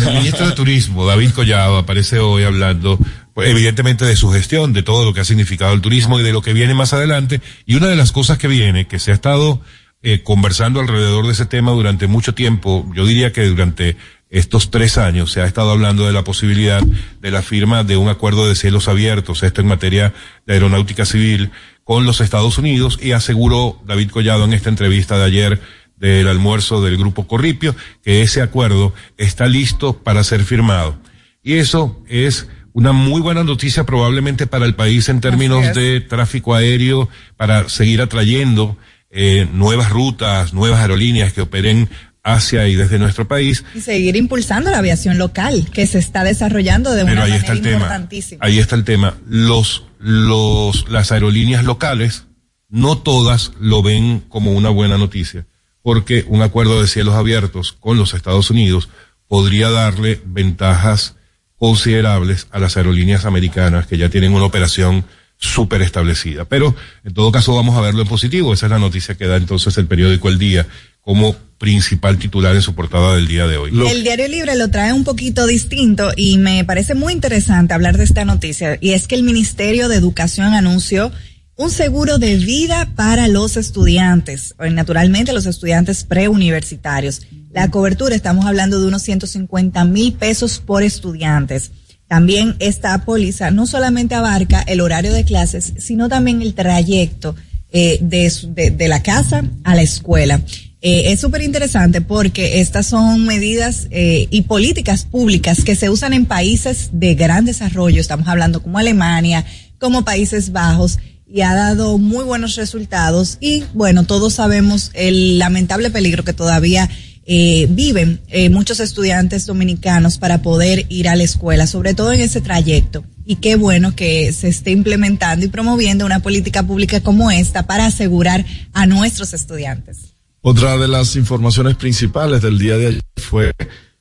El 0.06 0.14
ministro 0.14 0.46
de 0.46 0.52
Turismo, 0.52 1.06
David 1.06 1.30
Collado, 1.30 1.76
aparece 1.78 2.18
hoy 2.18 2.44
hablando, 2.44 2.99
pues, 3.32 3.50
evidentemente, 3.50 4.04
de 4.04 4.16
su 4.16 4.30
gestión, 4.30 4.73
de 4.73 4.82
todo 4.82 5.04
lo 5.04 5.12
que 5.12 5.20
ha 5.20 5.25
significado 5.25 5.73
el 5.73 5.80
turismo 5.80 6.20
y 6.20 6.23
de 6.23 6.32
lo 6.32 6.42
que 6.42 6.52
viene 6.52 6.75
más 6.75 6.92
adelante. 6.92 7.40
Y 7.66 7.76
una 7.76 7.88
de 7.88 7.96
las 7.96 8.12
cosas 8.12 8.38
que 8.38 8.49
viene, 8.49 8.87
que 8.87 8.99
se 8.99 9.11
ha 9.11 9.14
estado 9.14 9.61
eh, 10.02 10.23
conversando 10.23 10.80
alrededor 10.80 11.26
de 11.26 11.32
ese 11.32 11.46
tema 11.46 11.73
durante 11.73 12.06
mucho 12.06 12.34
tiempo, 12.34 12.87
yo 12.94 13.06
diría 13.06 13.32
que 13.32 13.44
durante 13.46 13.96
estos 14.30 14.70
tres 14.70 14.99
años 14.99 15.32
se 15.32 15.40
ha 15.40 15.46
estado 15.46 15.70
hablando 15.70 16.06
de 16.06 16.12
la 16.12 16.25
posibilidad 16.25 16.82
de 16.82 17.30
la 17.30 17.40
firma 17.40 17.84
de 17.84 17.96
un 17.96 18.08
acuerdo 18.08 18.49
de 18.49 18.56
cielos 18.56 18.88
abiertos, 18.88 19.42
esto 19.42 19.61
en 19.61 19.68
materia 19.68 20.12
de 20.44 20.54
aeronáutica 20.54 21.04
civil, 21.06 21.52
con 21.84 22.04
los 22.04 22.20
Estados 22.20 22.58
Unidos 22.58 22.99
y 23.00 23.12
aseguró 23.12 23.80
David 23.87 24.11
Collado 24.11 24.44
en 24.44 24.52
esta 24.52 24.70
entrevista 24.70 25.18
de 25.18 25.25
ayer 25.25 25.61
del 25.96 26.28
almuerzo 26.28 26.82
del 26.82 26.96
Grupo 26.96 27.26
Corripio 27.26 27.74
que 28.02 28.22
ese 28.22 28.42
acuerdo 28.42 28.92
está 29.16 29.46
listo 29.46 30.02
para 30.02 30.24
ser 30.24 30.44
firmado. 30.44 30.98
Y 31.42 31.54
eso 31.54 32.02
es 32.08 32.48
una 32.72 32.92
muy 32.92 33.20
buena 33.20 33.44
noticia 33.44 33.84
probablemente 33.84 34.46
para 34.46 34.66
el 34.66 34.74
país 34.74 35.08
en 35.08 35.20
términos 35.20 35.74
de 35.74 36.00
tráfico 36.00 36.54
aéreo, 36.54 37.08
para 37.36 37.68
seguir 37.68 38.02
atrayendo 38.02 38.76
eh, 39.10 39.46
nuevas 39.52 39.90
rutas, 39.90 40.52
nuevas 40.52 40.80
aerolíneas 40.80 41.32
que 41.32 41.40
operen 41.40 41.88
hacia 42.24 42.66
y 42.66 42.74
desde 42.74 42.98
nuestro 42.98 43.28
país. 43.28 43.64
Y 43.74 43.80
seguir 43.80 44.16
impulsando 44.16 44.70
la 44.70 44.78
aviación 44.78 45.18
local, 45.18 45.68
que 45.72 45.86
se 45.86 45.98
está 45.98 46.24
desarrollando 46.24 46.90
de 46.92 47.04
Pero 47.04 47.12
una 47.12 47.24
ahí 47.24 47.30
manera 47.30 47.52
está 47.52 47.52
el 47.52 47.62
tema. 47.62 48.08
Ahí 48.40 48.58
está 48.58 48.74
el 48.74 48.84
tema. 48.84 49.14
Los, 49.28 49.84
los, 50.00 50.88
las 50.88 51.12
aerolíneas 51.12 51.64
locales, 51.64 52.24
no 52.68 52.98
todas 52.98 53.52
lo 53.60 53.82
ven 53.82 54.24
como 54.28 54.52
una 54.52 54.70
buena 54.70 54.98
noticia, 54.98 55.46
porque 55.84 56.24
un 56.28 56.40
acuerdo 56.40 56.80
de 56.80 56.88
cielos 56.88 57.14
abiertos 57.14 57.76
con 57.78 57.98
los 57.98 58.14
Estados 58.14 58.50
Unidos 58.50 58.88
podría 59.28 59.70
darle 59.70 60.18
ventajas 60.24 61.16
considerables 61.58 62.46
a 62.52 62.58
las 62.58 62.78
aerolíneas 62.78 63.26
americanas 63.26 63.86
que 63.86 63.98
ya 63.98 64.08
tienen 64.08 64.32
una 64.32 64.46
operación 64.46 65.04
súper 65.36 65.82
establecida. 65.82 66.46
Pero 66.46 66.74
en 67.04 67.12
todo 67.12 67.30
caso 67.30 67.54
vamos 67.54 67.76
a 67.76 67.82
verlo 67.82 68.00
en 68.00 68.08
positivo. 68.08 68.54
Esa 68.54 68.64
es 68.64 68.70
la 68.70 68.78
noticia 68.78 69.14
que 69.14 69.26
da 69.26 69.36
entonces 69.36 69.76
el 69.76 69.86
periódico 69.86 70.30
El 70.30 70.38
Día 70.38 70.66
como 71.02 71.36
principal 71.58 72.16
titular 72.16 72.56
en 72.56 72.62
su 72.62 72.74
portada 72.74 73.16
del 73.16 73.28
día 73.28 73.46
de 73.46 73.58
hoy. 73.58 73.70
El 73.86 74.04
Diario 74.04 74.26
Libre 74.26 74.56
lo 74.56 74.70
trae 74.70 74.94
un 74.94 75.04
poquito 75.04 75.46
distinto 75.46 76.12
y 76.16 76.38
me 76.38 76.64
parece 76.64 76.94
muy 76.94 77.12
interesante 77.12 77.74
hablar 77.74 77.98
de 77.98 78.04
esta 78.04 78.24
noticia. 78.24 78.78
Y 78.80 78.92
es 78.92 79.06
que 79.06 79.16
el 79.16 79.22
Ministerio 79.22 79.90
de 79.90 79.96
Educación 79.96 80.54
anunció 80.54 81.12
un 81.56 81.70
seguro 81.70 82.18
de 82.18 82.37
vida 82.37 82.90
para 82.96 83.28
los 83.28 83.56
estudiantes, 83.56 84.54
o 84.58 84.66
naturalmente 84.66 85.32
los 85.32 85.46
estudiantes 85.46 86.04
preuniversitarios. 86.04 87.23
La 87.52 87.70
cobertura, 87.70 88.16
estamos 88.16 88.46
hablando 88.46 88.80
de 88.80 88.88
unos 88.88 89.02
150 89.02 89.84
mil 89.84 90.14
pesos 90.14 90.58
por 90.58 90.82
estudiantes. 90.82 91.70
También 92.08 92.56
esta 92.58 93.04
póliza 93.04 93.50
no 93.50 93.66
solamente 93.66 94.14
abarca 94.14 94.62
el 94.62 94.80
horario 94.80 95.12
de 95.12 95.25
clases, 95.25 95.75
sino 95.78 96.08
también 96.08 96.42
el 96.42 96.54
trayecto 96.54 97.37
eh, 97.70 97.99
de, 98.00 98.88
la 98.88 99.02
casa 99.02 99.44
a 99.62 99.75
la 99.75 99.82
escuela. 99.82 100.40
Eh, 100.82 101.12
es 101.12 101.20
súper 101.20 101.42
interesante 101.42 102.00
porque 102.00 102.61
estas 102.61 102.87
son 102.87 103.25
medidas 103.25 103.87
eh, 103.90 104.26
y 104.30 104.42
políticas 104.42 105.04
públicas 105.04 105.64
que 105.64 105.76
se 105.76 105.88
usan 105.88 106.12
en 106.12 106.26
países 106.26 106.90
de 106.92 107.14
gran 107.14 107.44
desarrollo. 107.44 108.00
Estamos 108.00 108.28
hablando 108.28 108.61
como 108.61 108.78
Alemania, 108.78 109.46
como 109.78 110.04
Países 110.04 110.52
Bajos 110.52 110.99
y 111.34 111.42
ha 111.42 111.52
dado 111.52 111.98
muy 111.98 112.24
buenos 112.24 112.54
resultados. 112.54 113.38
Y 113.40 113.64
bueno, 113.74 114.04
todos 114.04 114.34
sabemos 114.34 114.92
el 114.94 115.40
lamentable 115.40 115.90
peligro 115.90 116.22
que 116.22 116.32
todavía 116.32 116.88
eh, 117.26 117.66
viven 117.70 118.20
eh, 118.28 118.50
muchos 118.50 118.78
estudiantes 118.78 119.44
dominicanos 119.44 120.18
para 120.18 120.42
poder 120.42 120.86
ir 120.90 121.08
a 121.08 121.16
la 121.16 121.24
escuela, 121.24 121.66
sobre 121.66 121.92
todo 121.92 122.12
en 122.12 122.20
ese 122.20 122.40
trayecto. 122.40 123.04
Y 123.26 123.36
qué 123.36 123.56
bueno 123.56 123.96
que 123.96 124.32
se 124.32 124.46
esté 124.46 124.70
implementando 124.70 125.44
y 125.44 125.48
promoviendo 125.48 126.06
una 126.06 126.20
política 126.20 126.62
pública 126.62 127.00
como 127.00 127.32
esta 127.32 127.66
para 127.66 127.86
asegurar 127.86 128.46
a 128.72 128.86
nuestros 128.86 129.34
estudiantes. 129.34 130.14
Otra 130.40 130.76
de 130.76 130.86
las 130.86 131.16
informaciones 131.16 131.74
principales 131.74 132.42
del 132.42 132.60
día 132.60 132.78
de 132.78 132.86
ayer 132.86 133.02
fue 133.16 133.50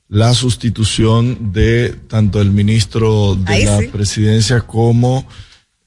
la 0.07 0.35
sustitución 0.35 1.51
de 1.51 1.95
tanto 2.07 2.39
el 2.39 2.51
ministro 2.51 3.33
de 3.33 3.51
Ahí 3.51 3.65
la 3.65 3.79
sí. 3.79 3.87
presidencia 3.87 4.61
como 4.61 5.25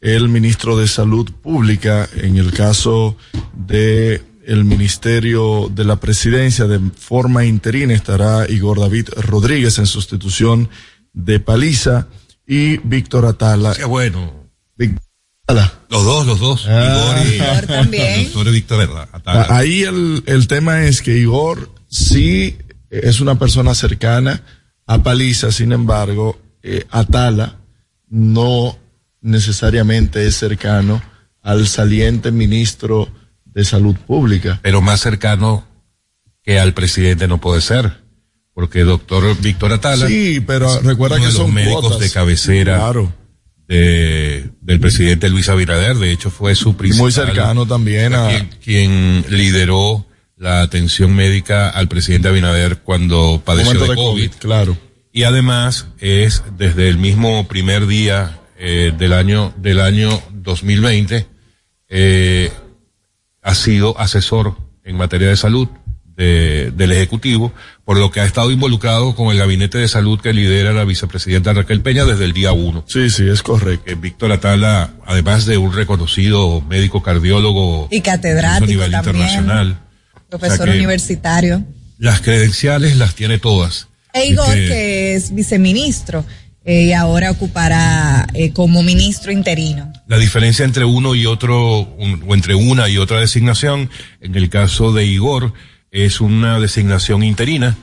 el 0.06 0.28
ministro 0.28 0.76
de 0.76 0.86
salud 0.86 1.28
pública 1.42 2.08
en 2.14 2.36
el 2.36 2.52
caso 2.52 3.16
de 3.56 4.22
el 4.46 4.64
ministerio 4.64 5.68
de 5.68 5.84
la 5.84 5.96
presidencia 5.96 6.66
de 6.66 6.78
forma 6.96 7.44
interina 7.44 7.92
estará 7.92 8.48
Igor 8.48 8.78
David 8.78 9.08
Rodríguez 9.16 9.80
en 9.80 9.86
sustitución 9.86 10.68
de 11.12 11.40
Paliza 11.40 12.06
y 12.46 12.76
Víctor 12.76 13.26
Atala. 13.26 13.74
Qué 13.74 13.84
bueno. 13.84 14.48
Víctor 14.76 15.02
Atala. 15.48 15.72
Los 15.90 16.04
dos, 16.04 16.26
los 16.28 16.38
dos. 16.38 16.66
Ah. 16.68 17.24
Igor 17.24 17.26
y 17.26 17.34
Igor 17.34 17.66
también. 17.66 18.30
Víctor 18.52 18.80
Atala. 18.80 19.08
Ah, 19.24 19.56
Ahí 19.56 19.82
el, 19.82 20.22
el 20.26 20.46
tema 20.46 20.84
es 20.84 21.02
que 21.02 21.18
Igor 21.18 21.68
sí 21.88 22.56
es 22.90 23.20
una 23.20 23.40
persona 23.40 23.74
cercana 23.74 24.40
a 24.86 25.02
Paliza, 25.02 25.50
sin 25.50 25.72
embargo, 25.72 26.38
eh, 26.62 26.86
Atala 26.92 27.56
no 28.08 28.78
necesariamente 29.20 30.26
es 30.26 30.36
cercano 30.36 31.02
al 31.42 31.66
saliente 31.66 32.32
ministro 32.32 33.08
de 33.44 33.64
Salud 33.64 33.96
Pública. 33.96 34.60
Pero 34.62 34.80
más 34.82 35.00
cercano 35.00 35.66
que 36.42 36.58
al 36.60 36.74
presidente 36.74 37.26
no 37.28 37.38
puede 37.40 37.60
ser. 37.60 38.04
Porque 38.54 38.84
doctor 38.84 39.36
Víctor 39.40 39.72
Atala. 39.72 40.06
Sí, 40.06 40.40
pero 40.40 40.80
recuerda 40.80 41.16
uno 41.16 41.26
que 41.26 41.32
de 41.32 41.38
los 41.38 41.42
son 41.46 41.54
médicos 41.54 41.80
cuotas. 41.82 42.00
de 42.00 42.10
cabecera 42.10 42.76
Claro. 42.78 43.12
de, 43.68 44.50
del 44.62 44.80
presidente 44.80 45.28
Luis 45.28 45.48
Abinader. 45.48 45.96
De 45.96 46.10
hecho, 46.10 46.30
fue 46.30 46.54
su 46.54 46.74
principal. 46.76 47.02
muy 47.04 47.12
cercano 47.12 47.66
también 47.66 48.14
a. 48.14 48.28
quien, 48.28 48.48
quien 48.62 49.24
lideró 49.28 50.06
la 50.36 50.62
atención 50.62 51.14
médica 51.14 51.68
al 51.68 51.88
presidente 51.88 52.28
Abinader 52.28 52.78
cuando 52.78 53.42
padeció 53.44 53.72
de 53.80 53.86
COVID. 53.88 53.96
COVID, 53.96 54.30
claro. 54.38 54.78
Y 55.12 55.24
además 55.24 55.86
es 55.98 56.42
desde 56.58 56.88
el 56.88 56.96
mismo 56.98 57.46
primer 57.48 57.86
día 57.86 58.38
eh, 58.58 58.92
del 58.96 59.12
año 59.12 59.52
del 59.56 59.80
año 59.80 60.20
2020 60.32 61.26
eh, 61.88 62.50
ha 63.42 63.54
sido 63.54 63.98
asesor 64.00 64.56
en 64.84 64.96
materia 64.96 65.28
de 65.28 65.36
salud 65.36 65.68
de- 66.16 66.70
del 66.74 66.92
ejecutivo, 66.92 67.52
por 67.84 67.98
lo 67.98 68.10
que 68.10 68.20
ha 68.20 68.24
estado 68.24 68.50
involucrado 68.50 69.14
con 69.14 69.30
el 69.30 69.38
gabinete 69.38 69.76
de 69.78 69.86
salud 69.86 70.18
que 70.20 70.32
lidera 70.32 70.72
la 70.72 70.84
vicepresidenta 70.84 71.52
Raquel 71.52 71.82
Peña 71.82 72.04
desde 72.06 72.24
el 72.24 72.32
día 72.32 72.52
uno. 72.52 72.84
Sí, 72.88 73.10
sí, 73.10 73.28
es 73.28 73.42
correcto. 73.42 73.90
Eh, 73.90 73.96
Víctor 73.96 74.32
Atala, 74.32 74.94
además 75.04 75.44
de 75.44 75.58
un 75.58 75.74
reconocido 75.74 76.62
médico 76.62 77.02
cardiólogo 77.02 77.88
Y 77.90 77.98
a 77.98 78.02
catedrático 78.02 78.66
nivel 78.66 78.90
también. 78.92 79.16
internacional, 79.16 79.78
Profesor 80.30 80.54
O 80.54 80.64
sea 80.64 80.72
que- 80.72 80.78
universitario. 80.78 81.64
las 81.98 82.20
credenciales 82.22 82.96
las 82.96 83.14
tiene 83.14 83.38
todas. 83.38 83.88
E 84.14 84.26
Igor, 84.28 84.48
Es 84.48 84.54
que- 84.54 84.68
que 84.68 85.14
es 85.14 85.34
viceministro 85.34 86.24
eh, 86.66 86.82
y 86.82 86.92
ahora 86.92 87.30
ocupará 87.30 88.26
eh, 88.34 88.52
como 88.52 88.82
ministro 88.82 89.32
interino. 89.32 89.90
La 90.08 90.18
diferencia 90.18 90.64
entre 90.64 90.84
uno 90.84 91.14
y 91.14 91.24
otro, 91.26 91.80
un- 91.80 92.22
o 92.26 92.34
entre 92.34 92.54
una 92.54 92.88
y 92.88 92.98
otra 92.98 93.20
designación, 93.20 93.88
en 94.20 94.34
el 94.34 94.50
caso 94.50 94.92
de 94.92 95.06
Igor, 95.06 95.52
es 95.90 96.20
una 96.20 96.58
designación 96.60 97.22
interina, 97.22 97.76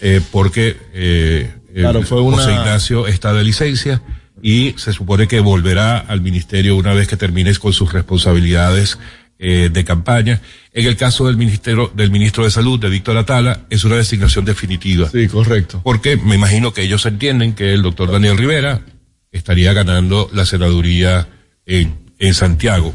eh, 0.00 0.20
porque 0.30 0.76
eh, 0.92 1.54
Claro, 1.74 2.02
fue 2.02 2.20
una- 2.20 2.38
José 2.38 2.52
Ignacio 2.52 3.06
está 3.06 3.32
de 3.32 3.44
licencia 3.44 4.02
y 4.42 4.74
se 4.76 4.92
supone 4.92 5.26
que 5.28 5.40
volverá 5.40 5.98
al 5.98 6.20
ministerio 6.20 6.76
una 6.76 6.92
vez 6.94 7.08
que 7.08 7.16
termines 7.16 7.58
con 7.58 7.72
sus 7.72 7.92
responsabilidades 7.92 8.98
eh, 9.38 9.70
de 9.72 9.84
campaña. 9.84 10.40
En 10.72 10.86
el 10.86 10.96
caso 10.96 11.26
del 11.26 11.36
ministerio, 11.36 11.92
del 11.94 12.10
ministro 12.10 12.44
de 12.44 12.50
Salud, 12.50 12.78
de 12.80 12.88
Víctor 12.88 13.16
Atala, 13.16 13.66
es 13.70 13.84
una 13.84 13.96
designación 13.96 14.44
definitiva. 14.44 15.08
Sí, 15.10 15.28
correcto. 15.28 15.80
Porque 15.84 16.16
me 16.16 16.34
imagino 16.34 16.72
que 16.72 16.82
ellos 16.82 17.06
entienden 17.06 17.54
que 17.54 17.72
el 17.72 17.82
doctor 17.82 18.10
Daniel 18.10 18.36
Rivera 18.36 18.82
estaría 19.30 19.72
ganando 19.72 20.28
la 20.32 20.44
senaduría 20.46 21.28
en, 21.66 21.94
en 22.18 22.34
Santiago. 22.34 22.94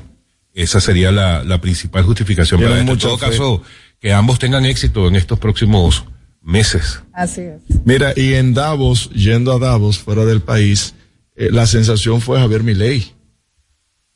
Esa 0.54 0.80
sería 0.80 1.12
la, 1.12 1.44
la 1.44 1.62
principal 1.62 2.04
justificación 2.04 2.60
Tienen 2.60 2.86
para 2.86 2.94
esto. 2.94 2.94
En 2.94 3.00
todo 3.00 3.18
fe. 3.18 3.26
caso, 3.32 3.64
que 4.00 4.14
ambos 4.14 4.38
tengan 4.38 4.66
éxito 4.66 5.08
en 5.08 5.16
estos 5.16 5.40
próximos 5.40 6.06
meses. 6.42 7.02
Así 7.14 7.42
es. 7.42 7.62
Mira, 7.86 8.14
y 8.16 8.34
en 8.34 8.54
Davos, 8.54 9.10
yendo 9.12 9.54
a 9.54 9.60
Davos, 9.60 9.98
fuera 9.98 10.26
del 10.26 10.42
país, 10.42 10.94
eh, 11.36 11.50
la 11.52 11.66
sensación 11.66 12.20
fue 12.22 12.40
Javier 12.40 12.64
Milei. 12.64 13.14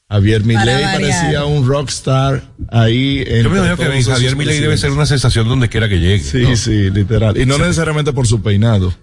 Javier 0.10 0.44
Milei 0.46 0.84
parecía 0.84 1.46
un 1.46 1.68
rockstar 1.68 2.44
ahí. 2.70 3.26
Yo 3.44 3.50
me 3.50 3.58
imagino 3.58 3.76
que 3.78 4.04
Javier 4.04 4.36
Milei 4.38 4.60
debe 4.60 4.78
ser 4.78 4.92
una 4.92 5.06
sensación 5.06 5.48
donde 5.50 5.68
quiera 5.70 5.90
que 5.90 6.00
llegue. 6.00 6.24
Sí, 6.24 6.44
¿no? 6.44 6.56
sí, 6.56 6.90
literal. 6.90 7.38
Y 7.38 7.46
no 7.46 7.58
necesariamente 7.58 8.14
por 8.14 8.26
su 8.28 8.42
peinado. 8.42 8.94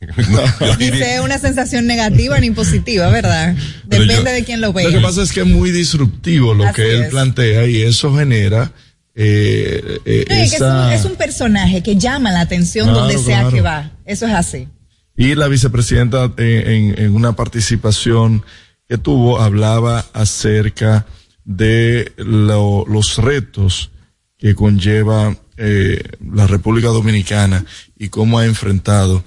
Sea 0.78 1.22
una 1.22 1.38
sensación 1.38 1.86
negativa 1.86 2.38
ni 2.38 2.50
positiva, 2.52 3.08
¿verdad? 3.10 3.54
Depende 3.84 4.14
yo- 4.14 4.22
de 4.24 4.44
quién 4.44 4.60
lo 4.60 4.68
Lo 4.68 4.74
que 4.74 4.88
vea. 4.88 5.02
pasa 5.02 5.22
es 5.22 5.32
que 5.32 5.40
es 5.40 5.46
muy 5.46 5.70
disruptivo 5.72 6.54
lo 6.54 6.64
Así 6.64 6.74
que 6.76 6.94
él 6.94 7.02
es. 7.04 7.10
plantea 7.10 7.66
y 7.66 7.82
eso 7.82 8.14
genera 8.16 8.70
eh, 9.16 9.98
eh, 10.04 10.24
No, 10.28 10.34
es, 10.36 10.60
un, 10.60 10.92
es 10.92 11.04
un 11.04 11.16
personaje 11.16 11.82
que 11.82 11.96
llama 11.96 12.30
la 12.30 12.40
atención 12.42 12.86
Claro, 12.86 13.00
donde 13.00 13.18
sea 13.18 13.40
claro. 13.40 13.50
que 13.50 13.60
va. 13.60 13.90
Eso 14.06 14.26
es 14.26 14.34
así. 14.34 14.68
Y 15.16 15.34
la 15.34 15.48
vicepresidenta 15.48 16.32
eh, 16.36 16.92
en, 16.96 17.04
en 17.04 17.14
una 17.16 17.32
participación 17.34 18.44
que 18.88 18.98
tuvo 18.98 19.40
hablaba 19.40 20.06
acerca 20.12 21.06
de 21.44 22.12
lo- 22.16 22.84
los 22.88 23.18
retos 23.18 23.90
que 24.38 24.54
conlleva 24.54 25.36
eh, 25.56 26.02
la 26.32 26.46
República 26.46 26.88
Dominicana 26.88 27.64
y 27.98 28.08
cómo 28.08 28.38
ha 28.38 28.46
enfrentado 28.46 29.24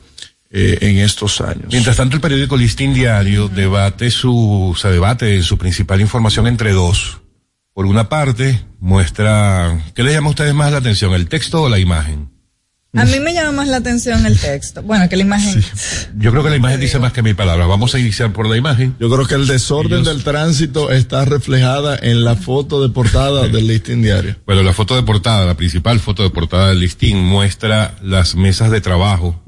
eh, 0.49 0.77
en 0.81 0.97
estos 0.99 1.41
años. 1.41 1.65
Mientras 1.71 1.97
tanto, 1.97 2.15
el 2.15 2.21
periódico 2.21 2.57
Listín 2.57 2.93
Diario 2.93 3.47
debate 3.49 4.09
su, 4.11 4.75
se 4.79 4.87
debate 4.89 5.41
su 5.43 5.57
principal 5.57 6.01
información 6.01 6.47
entre 6.47 6.71
dos. 6.71 7.19
Por 7.73 7.85
una 7.85 8.09
parte, 8.09 8.61
muestra, 8.79 9.81
¿qué 9.95 10.03
les 10.03 10.13
llama 10.13 10.27
a 10.27 10.31
ustedes 10.31 10.53
más 10.53 10.71
la 10.71 10.79
atención, 10.79 11.13
el 11.13 11.27
texto 11.29 11.63
o 11.63 11.69
la 11.69 11.79
imagen? 11.79 12.30
A 12.93 13.05
mí 13.05 13.21
me 13.21 13.33
llama 13.33 13.53
más 13.53 13.67
la 13.69 13.77
atención 13.77 14.25
el 14.25 14.37
texto. 14.37 14.83
Bueno, 14.83 15.07
que 15.07 15.15
la 15.15 15.21
imagen. 15.21 15.63
Yo 16.17 16.31
creo 16.31 16.43
que 16.43 16.49
la 16.49 16.57
imagen 16.57 16.79
dice 16.81 16.99
más 16.99 17.13
que 17.13 17.21
mil 17.23 17.37
palabras. 17.37 17.65
Vamos 17.69 17.95
a 17.95 17.99
iniciar 17.99 18.33
por 18.33 18.49
la 18.49 18.57
imagen. 18.57 18.95
Yo 18.99 19.09
creo 19.09 19.25
que 19.25 19.35
el 19.35 19.47
desorden 19.47 20.01
Ellos- 20.01 20.07
del 20.13 20.23
tránsito 20.25 20.91
está 20.91 21.23
reflejada 21.23 21.97
en 22.01 22.25
la 22.25 22.35
foto 22.35 22.85
de 22.85 22.93
portada 22.93 23.47
del 23.47 23.65
listing 23.67 24.01
diario. 24.01 24.35
Bueno, 24.45 24.61
la 24.63 24.73
foto 24.73 24.95
de 24.97 25.03
portada, 25.03 25.45
la 25.45 25.55
principal 25.55 26.01
foto 26.01 26.23
de 26.23 26.31
portada 26.31 26.67
del 26.69 26.81
listín 26.81 27.23
muestra 27.23 27.95
las 28.03 28.35
mesas 28.35 28.71
de 28.71 28.81
trabajo 28.81 29.41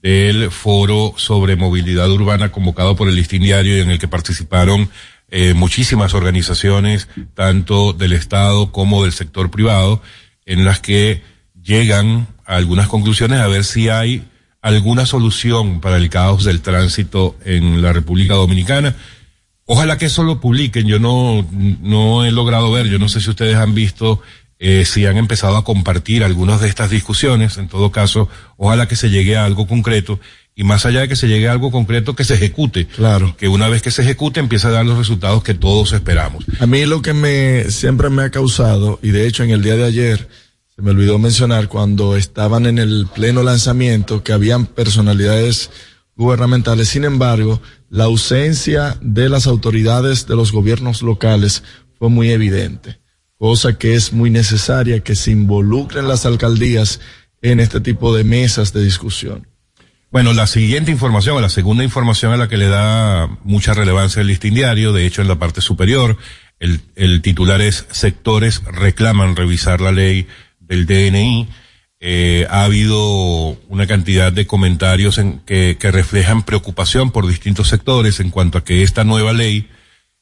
del 0.00 0.52
foro 0.52 1.14
sobre 1.16 1.56
movilidad 1.56 2.08
urbana 2.12 2.52
convocado 2.52 2.94
por 2.94 3.08
el 3.08 3.16
listín 3.16 3.42
diario 3.42 3.76
y 3.76 3.80
en 3.80 3.90
el 3.90 3.98
que 3.98 4.06
participaron 4.06 4.88
eh, 5.30 5.52
muchísimas 5.52 6.14
organizaciones, 6.14 7.08
tanto 7.34 7.92
del 7.92 8.12
Estado 8.12 8.70
como 8.70 9.02
del 9.02 9.12
sector 9.12 9.50
privado, 9.50 10.00
en 10.46 10.64
las 10.64 10.78
que 10.80 11.22
llegan 11.60 12.28
algunas 12.48 12.88
conclusiones 12.88 13.40
a 13.40 13.46
ver 13.46 13.62
si 13.62 13.90
hay 13.90 14.24
alguna 14.62 15.06
solución 15.06 15.80
para 15.80 15.98
el 15.98 16.08
caos 16.08 16.44
del 16.44 16.62
tránsito 16.62 17.36
en 17.44 17.82
la 17.82 17.92
República 17.92 18.34
Dominicana. 18.34 18.96
Ojalá 19.66 19.98
que 19.98 20.06
eso 20.06 20.24
lo 20.24 20.40
publiquen. 20.40 20.86
Yo 20.86 20.98
no, 20.98 21.46
no 21.52 22.24
he 22.24 22.32
logrado 22.32 22.72
ver, 22.72 22.86
yo 22.86 22.98
no 22.98 23.08
sé 23.08 23.20
si 23.20 23.28
ustedes 23.28 23.56
han 23.56 23.74
visto, 23.74 24.22
eh, 24.58 24.86
si 24.86 25.04
han 25.04 25.18
empezado 25.18 25.58
a 25.58 25.64
compartir 25.64 26.24
algunas 26.24 26.60
de 26.62 26.68
estas 26.68 26.90
discusiones. 26.90 27.58
En 27.58 27.68
todo 27.68 27.92
caso, 27.92 28.30
ojalá 28.56 28.88
que 28.88 28.96
se 28.96 29.10
llegue 29.10 29.36
a 29.36 29.44
algo 29.44 29.66
concreto 29.66 30.18
y 30.56 30.64
más 30.64 30.86
allá 30.86 31.00
de 31.00 31.08
que 31.08 31.16
se 31.16 31.28
llegue 31.28 31.48
a 31.48 31.52
algo 31.52 31.70
concreto, 31.70 32.16
que 32.16 32.24
se 32.24 32.34
ejecute. 32.34 32.86
Claro. 32.86 33.36
Que 33.36 33.46
una 33.46 33.68
vez 33.68 33.82
que 33.82 33.90
se 33.90 34.02
ejecute 34.02 34.40
empiece 34.40 34.66
a 34.66 34.70
dar 34.70 34.86
los 34.86 34.96
resultados 34.96 35.42
que 35.44 35.54
todos 35.54 35.92
esperamos. 35.92 36.46
A 36.60 36.66
mí 36.66 36.84
lo 36.86 37.02
que 37.02 37.12
me 37.12 37.70
siempre 37.70 38.08
me 38.08 38.22
ha 38.22 38.30
causado, 38.30 38.98
y 39.02 39.10
de 39.10 39.26
hecho 39.26 39.44
en 39.44 39.50
el 39.50 39.62
día 39.62 39.76
de 39.76 39.84
ayer 39.84 40.28
se 40.78 40.82
me 40.82 40.92
olvidó 40.92 41.18
mencionar 41.18 41.66
cuando 41.66 42.14
estaban 42.14 42.64
en 42.64 42.78
el 42.78 43.08
pleno 43.12 43.42
lanzamiento 43.42 44.22
que 44.22 44.32
habían 44.32 44.64
personalidades 44.64 45.72
gubernamentales, 46.14 46.88
sin 46.88 47.04
embargo, 47.04 47.60
la 47.90 48.04
ausencia 48.04 48.96
de 49.00 49.28
las 49.28 49.48
autoridades 49.48 50.28
de 50.28 50.36
los 50.36 50.52
gobiernos 50.52 51.02
locales 51.02 51.64
fue 51.98 52.10
muy 52.10 52.30
evidente, 52.30 53.00
cosa 53.38 53.76
que 53.76 53.96
es 53.96 54.12
muy 54.12 54.30
necesaria 54.30 55.00
que 55.00 55.16
se 55.16 55.32
involucren 55.32 56.06
las 56.06 56.26
alcaldías 56.26 57.00
en 57.42 57.58
este 57.58 57.80
tipo 57.80 58.14
de 58.14 58.22
mesas 58.22 58.72
de 58.72 58.84
discusión. 58.84 59.48
Bueno, 60.12 60.32
la 60.32 60.46
siguiente 60.46 60.92
información, 60.92 61.42
la 61.42 61.48
segunda 61.48 61.82
información 61.82 62.32
a 62.32 62.36
la 62.36 62.46
que 62.46 62.56
le 62.56 62.68
da 62.68 63.26
mucha 63.42 63.74
relevancia 63.74 64.20
el 64.20 64.28
listín 64.28 64.54
diario, 64.54 64.92
de 64.92 65.06
hecho 65.06 65.22
en 65.22 65.28
la 65.28 65.40
parte 65.40 65.60
superior, 65.60 66.16
el 66.60 67.22
titular 67.22 67.60
es 67.62 67.84
sectores 67.90 68.62
reclaman 68.64 69.34
revisar 69.34 69.80
la 69.80 69.90
ley 69.90 70.28
del 70.68 70.86
DNI. 70.86 71.48
Eh, 72.00 72.46
ha 72.48 72.62
habido 72.62 73.58
una 73.68 73.88
cantidad 73.88 74.32
de 74.32 74.46
comentarios 74.46 75.18
en 75.18 75.40
que, 75.40 75.76
reflejan 75.80 76.44
preocupación 76.44 77.10
por 77.10 77.26
distintos 77.26 77.68
sectores 77.68 78.20
en 78.20 78.30
cuanto 78.30 78.58
a 78.58 78.64
que 78.64 78.82
esta 78.82 79.02
nueva 79.02 79.32
ley, 79.32 79.68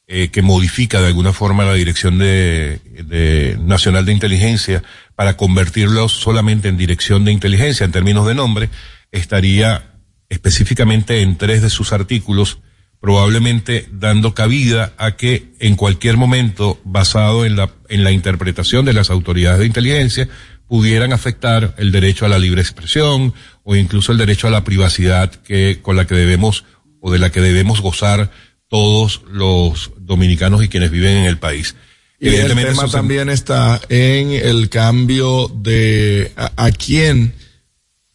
eh, 0.06 0.28
que 0.28 0.40
modifica 0.40 1.00
de 1.00 1.09
alguna 1.09 1.32
forma 1.32 1.64
la 1.64 1.74
Dirección 1.74 2.18
de, 2.18 2.80
de 3.04 3.59
Nacional 3.61 4.06
de 4.06 4.12
Inteligencia 4.12 4.82
para 5.14 5.37
convertirlo 5.37 6.09
solamente 6.09 6.68
en 6.68 6.78
Dirección 6.78 7.24
de 7.24 7.32
Inteligencia 7.32 7.85
en 7.85 7.92
términos 7.92 8.26
de 8.26 8.35
nombre, 8.35 8.70
estaría 9.12 9.96
específicamente 10.28 11.20
en 11.20 11.37
tres 11.37 11.61
de 11.61 11.70
sus 11.70 11.92
artículos 11.92 12.61
probablemente 13.06 13.86
dando 13.92 14.34
cabida 14.34 14.92
a 14.98 15.14
que 15.14 15.52
en 15.60 15.76
cualquier 15.76 16.16
momento, 16.16 16.80
basado 16.82 17.44
en 17.44 17.54
la, 17.54 17.70
en 17.88 18.02
la 18.02 18.10
interpretación 18.10 18.84
de 18.84 18.94
las 18.94 19.10
autoridades 19.10 19.60
de 19.60 19.66
inteligencia, 19.66 20.28
pudieran 20.66 21.12
afectar 21.12 21.76
el 21.78 21.92
derecho 21.92 22.26
a 22.26 22.28
la 22.28 22.40
libre 22.40 22.62
expresión 22.62 23.32
o 23.62 23.76
incluso 23.76 24.10
el 24.10 24.18
derecho 24.18 24.48
a 24.48 24.50
la 24.50 24.64
privacidad 24.64 25.30
que, 25.30 25.78
con 25.82 25.94
la 25.94 26.08
que 26.08 26.16
debemos 26.16 26.64
o 26.98 27.12
de 27.12 27.20
la 27.20 27.30
que 27.30 27.40
debemos 27.40 27.80
gozar 27.80 28.32
todos 28.66 29.22
los 29.30 29.92
dominicanos 29.98 30.64
y 30.64 30.68
quienes 30.68 30.90
viven 30.90 31.18
en 31.18 31.26
el 31.26 31.38
país. 31.38 31.76
Y 32.18 32.30
el 32.30 32.48
tema 32.56 32.88
también 32.88 33.28
está 33.28 33.80
en 33.88 34.32
el 34.32 34.68
cambio 34.68 35.46
de 35.46 36.32
a, 36.34 36.50
a 36.56 36.72
quién 36.72 37.34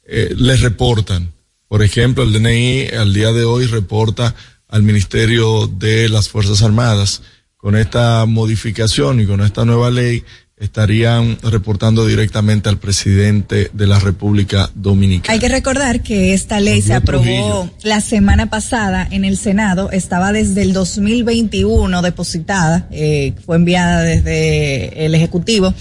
eh, 0.05 0.33
les 0.35 0.59
reportan. 0.59 1.31
Por 1.69 1.81
ejemplo, 1.81 2.25
el 2.25 2.33
DNI 2.33 2.87
al 2.99 3.13
día 3.13 3.31
de 3.31 3.45
hoy 3.45 3.65
reporta 3.67 4.35
al 4.71 4.81
Ministerio 4.83 5.67
de 5.67 6.09
las 6.09 6.29
Fuerzas 6.29 6.63
Armadas. 6.63 7.21
Con 7.57 7.75
esta 7.75 8.25
modificación 8.25 9.19
y 9.19 9.27
con 9.27 9.41
esta 9.41 9.65
nueva 9.65 9.91
ley, 9.91 10.23
estarían 10.61 11.39
reportando 11.41 12.05
directamente 12.05 12.69
al 12.69 12.77
presidente 12.77 13.71
de 13.73 13.87
la 13.87 13.99
República 13.99 14.69
Dominicana. 14.75 15.33
Hay 15.33 15.39
que 15.39 15.49
recordar 15.49 16.03
que 16.03 16.33
esta 16.33 16.59
ley 16.59 16.83
se 16.83 16.93
aprobó 16.93 17.69
la 17.81 17.99
semana 17.99 18.49
pasada 18.49 19.07
en 19.09 19.25
el 19.25 19.37
Senado, 19.37 19.89
estaba 19.91 20.31
desde 20.31 20.61
el 20.61 20.73
2021 20.73 22.01
depositada, 22.03 22.87
eh, 22.91 23.33
fue 23.43 23.55
enviada 23.55 24.03
desde 24.03 25.05
el 25.05 25.15
Ejecutivo 25.15 25.73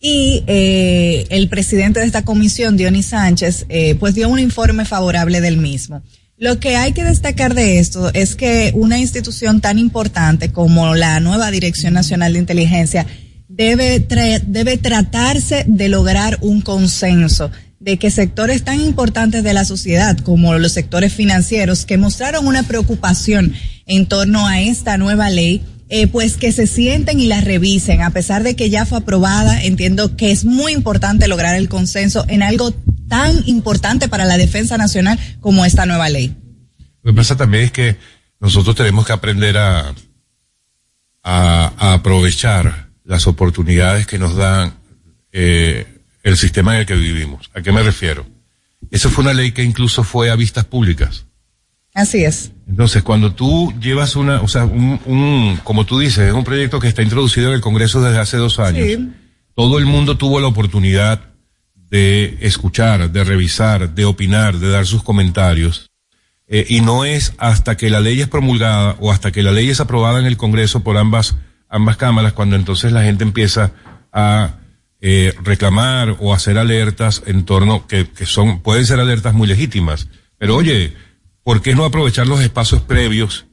y 0.00 0.44
eh, 0.46 1.26
el 1.30 1.48
presidente 1.48 1.98
de 1.98 2.06
esta 2.06 2.24
comisión, 2.24 2.76
Dionis 2.76 3.06
Sánchez, 3.06 3.66
eh, 3.68 3.96
pues 3.96 4.14
dio 4.14 4.28
un 4.28 4.38
informe 4.38 4.84
favorable 4.84 5.40
del 5.40 5.56
mismo. 5.56 6.02
Lo 6.40 6.60
que 6.60 6.76
hay 6.76 6.92
que 6.92 7.02
destacar 7.02 7.54
de 7.54 7.80
esto 7.80 8.12
es 8.14 8.36
que 8.36 8.70
una 8.74 8.98
institución 8.98 9.60
tan 9.60 9.76
importante 9.76 10.52
como 10.52 10.94
la 10.94 11.18
nueva 11.18 11.50
Dirección 11.50 11.94
Nacional 11.94 12.32
de 12.32 12.38
Inteligencia 12.38 13.06
debe, 13.48 14.06
debe 14.46 14.76
tratarse 14.78 15.64
de 15.66 15.88
lograr 15.88 16.38
un 16.40 16.60
consenso 16.60 17.50
de 17.80 17.98
que 17.98 18.12
sectores 18.12 18.62
tan 18.62 18.80
importantes 18.80 19.42
de 19.42 19.52
la 19.52 19.64
sociedad 19.64 20.16
como 20.18 20.56
los 20.58 20.72
sectores 20.72 21.12
financieros 21.12 21.84
que 21.84 21.98
mostraron 21.98 22.46
una 22.46 22.62
preocupación 22.62 23.52
en 23.86 24.06
torno 24.06 24.46
a 24.46 24.60
esta 24.60 24.96
nueva 24.96 25.30
ley, 25.30 25.62
eh, 25.88 26.06
pues 26.06 26.36
que 26.36 26.52
se 26.52 26.66
sienten 26.66 27.18
y 27.20 27.26
la 27.26 27.40
revisen, 27.40 28.02
a 28.02 28.10
pesar 28.10 28.42
de 28.42 28.56
que 28.56 28.70
ya 28.70 28.84
fue 28.84 28.98
aprobada, 28.98 29.62
entiendo 29.62 30.16
que 30.16 30.30
es 30.30 30.44
muy 30.44 30.72
importante 30.72 31.28
lograr 31.28 31.56
el 31.56 31.68
consenso 31.68 32.24
en 32.28 32.42
algo 32.42 32.72
tan 33.08 33.42
importante 33.46 34.08
para 34.08 34.24
la 34.24 34.36
defensa 34.36 34.76
nacional 34.76 35.18
como 35.40 35.64
esta 35.64 35.86
nueva 35.86 36.08
ley. 36.08 36.36
Lo 37.02 37.12
que 37.12 37.16
pasa 37.16 37.36
también 37.36 37.64
es 37.64 37.72
que 37.72 37.96
nosotros 38.40 38.76
tenemos 38.76 39.06
que 39.06 39.12
aprender 39.12 39.56
a, 39.56 39.94
a, 41.22 41.92
aprovechar 41.94 42.88
las 43.04 43.26
oportunidades 43.26 44.06
que 44.06 44.18
nos 44.18 44.36
dan 44.36 44.74
eh, 45.32 45.86
el 46.22 46.36
sistema 46.36 46.74
en 46.74 46.80
el 46.80 46.86
que 46.86 46.94
vivimos. 46.94 47.50
¿A 47.54 47.62
qué 47.62 47.72
me 47.72 47.82
refiero? 47.82 48.26
Esa 48.90 49.08
fue 49.08 49.24
una 49.24 49.32
ley 49.32 49.52
que 49.52 49.62
incluso 49.62 50.04
fue 50.04 50.30
a 50.30 50.36
vistas 50.36 50.64
públicas. 50.64 51.24
Así 51.98 52.22
es. 52.22 52.52
Entonces, 52.68 53.02
cuando 53.02 53.32
tú 53.32 53.74
llevas 53.80 54.14
una, 54.14 54.40
o 54.40 54.46
sea, 54.46 54.64
un, 54.64 55.00
un, 55.04 55.58
como 55.64 55.84
tú 55.84 55.98
dices, 55.98 56.28
es 56.28 56.32
un 56.32 56.44
proyecto 56.44 56.78
que 56.78 56.86
está 56.86 57.02
introducido 57.02 57.48
en 57.48 57.54
el 57.54 57.60
Congreso 57.60 58.00
desde 58.00 58.20
hace 58.20 58.36
dos 58.36 58.60
años. 58.60 58.86
Sí. 58.86 59.10
Todo 59.56 59.78
el 59.78 59.84
mundo 59.84 60.16
tuvo 60.16 60.38
la 60.38 60.46
oportunidad 60.46 61.22
de 61.74 62.38
escuchar, 62.40 63.10
de 63.10 63.24
revisar, 63.24 63.96
de 63.96 64.04
opinar, 64.04 64.58
de 64.58 64.68
dar 64.68 64.86
sus 64.86 65.02
comentarios. 65.02 65.90
Eh, 66.46 66.66
y 66.68 66.82
no 66.82 67.04
es 67.04 67.34
hasta 67.36 67.76
que 67.76 67.90
la 67.90 67.98
ley 67.98 68.20
es 68.20 68.28
promulgada 68.28 68.94
o 69.00 69.10
hasta 69.10 69.32
que 69.32 69.42
la 69.42 69.50
ley 69.50 69.68
es 69.68 69.80
aprobada 69.80 70.20
en 70.20 70.26
el 70.26 70.36
Congreso 70.36 70.84
por 70.84 70.98
ambas, 70.98 71.34
ambas 71.68 71.96
cámaras 71.96 72.32
cuando 72.32 72.54
entonces 72.54 72.92
la 72.92 73.02
gente 73.02 73.24
empieza 73.24 73.72
a 74.12 74.54
eh, 75.00 75.34
reclamar 75.42 76.14
o 76.20 76.32
hacer 76.32 76.58
alertas 76.58 77.24
en 77.26 77.44
torno, 77.44 77.88
que, 77.88 78.08
que 78.08 78.24
son, 78.24 78.60
pueden 78.60 78.86
ser 78.86 79.00
alertas 79.00 79.34
muy 79.34 79.48
legítimas. 79.48 80.06
Pero 80.38 80.54
oye, 80.54 80.94
¿por 81.48 81.62
qué 81.62 81.74
no 81.74 81.86
aprovechar 81.86 82.26
los 82.26 82.42
espacios 82.42 82.82
previos? 82.82 83.46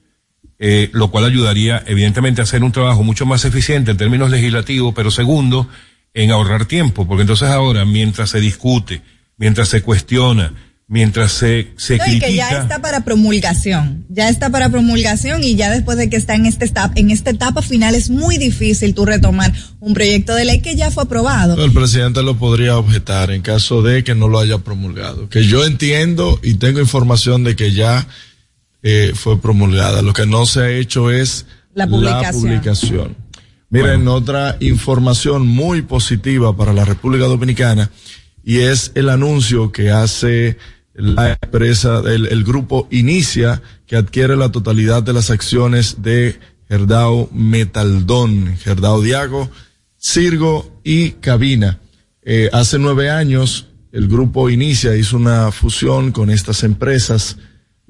Eh, 0.59 0.89
lo 0.91 1.11
cual 1.11 1.23
ayudaría 1.23 1.81
evidentemente 1.87 2.41
a 2.41 2.43
hacer 2.43 2.61
un 2.61 2.73
trabajo 2.73 3.03
mucho 3.03 3.25
más 3.25 3.45
eficiente 3.45 3.91
en 3.91 3.95
términos 3.95 4.29
legislativos, 4.29 4.93
pero 4.93 5.11
segundo, 5.11 5.69
en 6.13 6.29
ahorrar 6.29 6.65
tiempo, 6.65 7.07
porque 7.07 7.21
entonces 7.21 7.47
ahora, 7.47 7.85
mientras 7.85 8.31
se 8.31 8.41
discute, 8.41 9.01
mientras 9.37 9.69
se 9.69 9.81
cuestiona, 9.81 10.51
mientras 10.87 11.31
se, 11.31 11.73
se 11.77 11.97
no, 11.97 12.03
critica. 12.03 12.27
Y 12.27 12.31
que 12.31 12.37
ya 12.37 12.61
está 12.61 12.81
para 12.81 13.03
promulgación, 13.03 14.05
ya 14.09 14.29
está 14.29 14.49
para 14.49 14.69
promulgación 14.69 15.43
y 15.43 15.55
ya 15.55 15.71
después 15.71 15.97
de 15.97 16.09
que 16.09 16.15
está 16.15 16.35
en 16.35 16.45
este 16.45 16.65
etapa, 16.65 16.93
en 16.95 17.09
esta 17.09 17.31
etapa 17.31 17.61
final 17.61 17.95
es 17.95 18.09
muy 18.09 18.37
difícil 18.37 18.93
tú 18.93 19.05
retomar 19.05 19.53
un 19.79 19.93
proyecto 19.93 20.35
de 20.35 20.45
ley 20.45 20.61
que 20.61 20.75
ya 20.75 20.91
fue 20.91 21.03
aprobado. 21.03 21.63
El 21.63 21.71
presidente 21.71 22.21
lo 22.21 22.37
podría 22.37 22.77
objetar 22.77 23.31
en 23.31 23.41
caso 23.41 23.81
de 23.81 24.03
que 24.03 24.15
no 24.15 24.27
lo 24.27 24.39
haya 24.39 24.59
promulgado, 24.59 25.29
que 25.29 25.45
yo 25.45 25.65
entiendo 25.65 26.39
y 26.43 26.55
tengo 26.55 26.79
información 26.79 27.43
de 27.43 27.55
que 27.55 27.71
ya 27.71 28.07
eh, 28.83 29.13
fue 29.15 29.41
promulgada. 29.41 30.01
Lo 30.01 30.13
que 30.13 30.27
no 30.27 30.45
se 30.45 30.59
ha 30.61 30.69
hecho 30.69 31.09
es 31.09 31.45
la 31.73 31.87
publicación. 31.87 32.23
La 32.23 32.31
publicación. 32.31 33.15
Miren, 33.71 34.05
bueno. 34.05 34.13
otra 34.13 34.57
información 34.59 35.47
muy 35.47 35.81
positiva 35.81 36.55
para 36.55 36.71
la 36.71 36.85
República 36.85 37.25
Dominicana 37.25 37.89
y 38.43 38.59
es 38.59 38.91
el 38.93 39.09
anuncio 39.09 39.71
que 39.71 39.89
hace 39.89 40.57
la 40.95 41.37
empresa, 41.41 42.01
el, 42.05 42.27
el, 42.27 42.43
grupo 42.43 42.87
Inicia, 42.89 43.61
que 43.85 43.97
adquiere 43.97 44.35
la 44.35 44.51
totalidad 44.51 45.03
de 45.03 45.13
las 45.13 45.29
acciones 45.29 46.01
de 46.01 46.39
Gerdau 46.69 47.29
Metaldón, 47.33 48.57
Gerdau 48.57 49.01
Diago, 49.01 49.49
Cirgo 49.97 50.79
y 50.83 51.11
Cabina. 51.11 51.79
Eh, 52.23 52.49
hace 52.53 52.79
nueve 52.79 53.09
años, 53.09 53.67
el 53.91 54.07
grupo 54.07 54.49
Inicia 54.49 54.95
hizo 54.95 55.17
una 55.17 55.51
fusión 55.51 56.11
con 56.11 56.29
estas 56.29 56.63
empresas, 56.63 57.37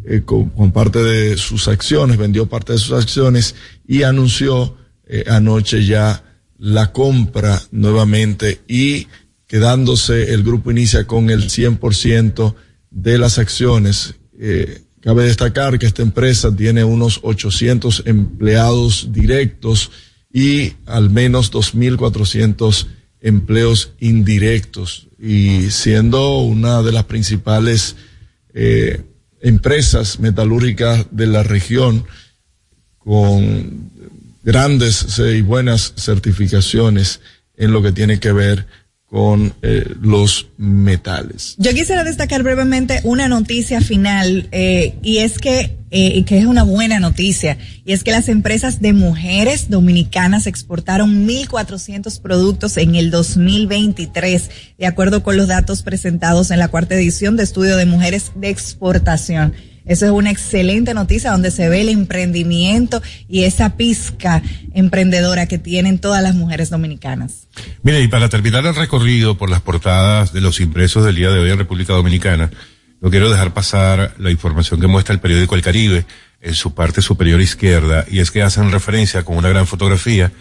eh, 0.03 0.23
con, 0.25 0.49
con 0.49 0.71
parte 0.71 1.03
de 1.03 1.37
sus 1.37 1.67
acciones, 1.67 2.17
vendió 2.17 2.47
parte 2.47 2.73
de 2.73 2.79
sus 2.79 2.93
acciones 2.93 3.55
y 3.87 4.03
anunció 4.03 4.75
eh, 5.07 5.25
anoche 5.27 5.85
ya 5.85 6.23
la 6.57 6.91
compra 6.91 7.61
nuevamente 7.71 8.61
y 8.67 9.07
quedándose 9.45 10.33
el 10.33 10.43
grupo 10.43 10.71
inicia 10.71 11.05
con 11.05 11.29
el 11.29 11.43
100% 11.43 12.55
de 12.95 13.17
las 13.17 13.37
acciones. 13.37 14.15
Eh, 14.39 14.81
cabe 15.01 15.25
destacar 15.25 15.77
que 15.77 15.85
esta 15.85 16.01
empresa 16.01 16.55
tiene 16.55 16.83
unos 16.83 17.19
800 17.21 18.03
empleados 18.05 19.09
directos 19.11 19.91
y 20.33 20.73
al 20.85 21.09
menos 21.09 21.51
2.400 21.51 22.87
empleos 23.21 23.91
indirectos 23.99 25.07
y 25.19 25.69
siendo 25.71 26.39
una 26.39 26.81
de 26.81 26.91
las 26.91 27.03
principales 27.03 27.95
eh, 28.53 29.03
empresas 29.41 30.19
metalúrgicas 30.19 31.05
de 31.11 31.27
la 31.27 31.43
región 31.43 32.05
con 32.97 33.91
grandes 34.43 35.19
y 35.19 35.41
buenas 35.41 35.93
certificaciones 35.97 37.19
en 37.57 37.71
lo 37.71 37.81
que 37.81 37.91
tiene 37.91 38.19
que 38.19 38.31
ver 38.31 38.67
con 39.15 39.53
eh, 39.61 39.95
los 40.01 40.49
metales. 40.57 41.55
Yo 41.57 41.71
quisiera 41.71 42.03
destacar 42.03 42.43
brevemente 42.43 42.99
una 43.05 43.29
noticia 43.29 43.79
final 43.79 44.49
eh, 44.51 44.95
y 45.01 45.19
es 45.19 45.39
que 45.39 45.77
eh, 45.89 46.25
que 46.25 46.37
es 46.37 46.45
una 46.45 46.63
buena 46.63 46.99
noticia 46.99 47.57
y 47.85 47.93
es 47.93 48.03
que 48.03 48.11
las 48.11 48.27
empresas 48.27 48.81
de 48.81 48.91
mujeres 48.91 49.69
dominicanas 49.69 50.47
exportaron 50.47 51.25
1.400 51.25 52.19
productos 52.19 52.75
en 52.75 52.95
el 52.95 53.09
2023 53.09 54.49
de 54.77 54.85
acuerdo 54.85 55.23
con 55.23 55.37
los 55.37 55.47
datos 55.47 55.81
presentados 55.81 56.51
en 56.51 56.59
la 56.59 56.67
cuarta 56.67 56.95
edición 56.95 57.37
de 57.37 57.43
estudio 57.43 57.77
de 57.77 57.85
mujeres 57.85 58.33
de 58.35 58.49
exportación. 58.49 59.53
Eso 59.85 60.05
es 60.05 60.11
una 60.11 60.31
excelente 60.31 60.93
noticia 60.93 61.31
donde 61.31 61.51
se 61.51 61.69
ve 61.69 61.81
el 61.81 61.89
emprendimiento 61.89 63.01
y 63.27 63.43
esa 63.43 63.77
pizca 63.77 64.41
emprendedora 64.73 65.47
que 65.47 65.57
tienen 65.59 65.99
todas 65.99 66.23
las 66.23 66.35
mujeres 66.35 66.69
dominicanas. 66.69 67.47
Mire, 67.83 68.01
y 68.01 68.07
para 68.07 68.29
terminar 68.29 68.65
el 68.65 68.75
recorrido 68.75 69.37
por 69.37 69.49
las 69.49 69.61
portadas 69.61 70.33
de 70.33 70.41
los 70.41 70.59
impresos 70.59 71.05
del 71.05 71.15
día 71.15 71.29
de 71.29 71.39
hoy 71.39 71.51
en 71.51 71.59
República 71.59 71.93
Dominicana, 71.93 72.49
no 72.99 73.11
quiero 73.11 73.29
dejar 73.29 73.53
pasar 73.53 74.15
la 74.17 74.31
información 74.31 74.79
que 74.79 74.87
muestra 74.87 75.13
el 75.13 75.21
periódico 75.21 75.53
El 75.55 75.61
Caribe 75.61 76.05
en 76.41 76.55
su 76.55 76.73
parte 76.73 77.01
superior 77.01 77.39
izquierda, 77.41 78.05
y 78.09 78.19
es 78.19 78.31
que 78.31 78.41
hacen 78.41 78.71
referencia 78.71 79.23
con 79.23 79.37
una 79.37 79.49
gran 79.49 79.67
fotografía 79.67 80.31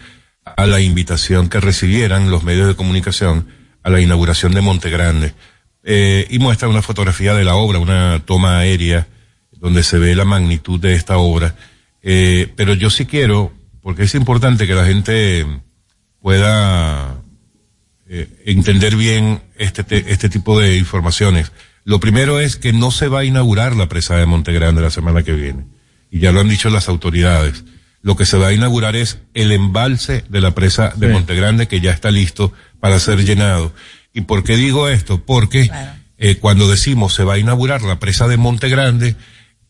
a 0.43 0.65
la 0.65 0.79
invitación 0.79 1.49
que 1.49 1.59
recibieran 1.59 2.29
los 2.31 2.43
medios 2.43 2.67
de 2.67 2.75
comunicación 2.75 3.47
a 3.83 3.89
la 3.89 4.01
inauguración 4.01 4.53
de 4.53 4.61
Monte 4.61 4.89
Grande. 4.89 5.33
Eh, 5.83 6.27
y 6.29 6.39
muestra 6.39 6.67
una 6.67 6.81
fotografía 6.81 7.35
de 7.35 7.43
la 7.43 7.55
obra, 7.55 7.77
una 7.77 8.21
toma 8.25 8.57
aérea 8.59 9.07
donde 9.59 9.83
se 9.83 9.97
ve 9.97 10.15
la 10.15 10.25
magnitud 10.25 10.79
de 10.79 10.95
esta 10.95 11.17
obra. 11.17 11.55
Eh, 12.01 12.51
pero 12.55 12.73
yo 12.73 12.89
sí 12.89 13.05
quiero, 13.05 13.53
porque 13.81 14.03
es 14.03 14.15
importante 14.15 14.67
que 14.67 14.75
la 14.75 14.85
gente 14.85 15.45
pueda 16.21 17.21
eh, 18.07 18.29
entender 18.45 18.95
bien 18.95 19.41
este, 19.57 19.83
te, 19.83 20.11
este 20.11 20.29
tipo 20.29 20.59
de 20.59 20.77
informaciones. 20.77 21.51
Lo 21.83 21.99
primero 21.99 22.39
es 22.39 22.55
que 22.55 22.73
no 22.73 22.91
se 22.91 23.07
va 23.07 23.19
a 23.19 23.25
inaugurar 23.25 23.75
la 23.75 23.87
presa 23.87 24.15
de 24.15 24.25
Monte 24.25 24.51
Grande 24.53 24.81
la 24.81 24.89
semana 24.89 25.23
que 25.23 25.33
viene. 25.33 25.65
Y 26.11 26.19
ya 26.19 26.31
lo 26.31 26.39
han 26.39 26.49
dicho 26.49 26.69
las 26.69 26.89
autoridades. 26.89 27.63
Lo 28.01 28.15
que 28.15 28.25
se 28.25 28.37
va 28.37 28.47
a 28.47 28.53
inaugurar 28.53 28.95
es 28.95 29.19
el 29.33 29.51
embalse 29.51 30.23
de 30.29 30.41
la 30.41 30.53
presa 30.53 30.93
de 30.95 31.07
sí. 31.07 31.13
Monte 31.13 31.35
Grande 31.35 31.67
que 31.67 31.81
ya 31.81 31.91
está 31.91 32.11
listo 32.11 32.53
para 32.79 32.99
ser 32.99 33.23
llenado. 33.25 33.73
¿Y 34.13 34.21
por 34.21 34.43
qué 34.43 34.55
digo 34.57 34.87
esto? 34.89 35.23
Porque 35.25 35.69
eh, 36.17 36.35
cuando 36.37 36.69
decimos 36.69 37.13
se 37.13 37.23
va 37.23 37.33
a 37.33 37.39
inaugurar 37.39 37.81
la 37.81 37.99
presa 37.99 38.27
de 38.27 38.37
Monte 38.37 38.69
Grande, 38.69 39.15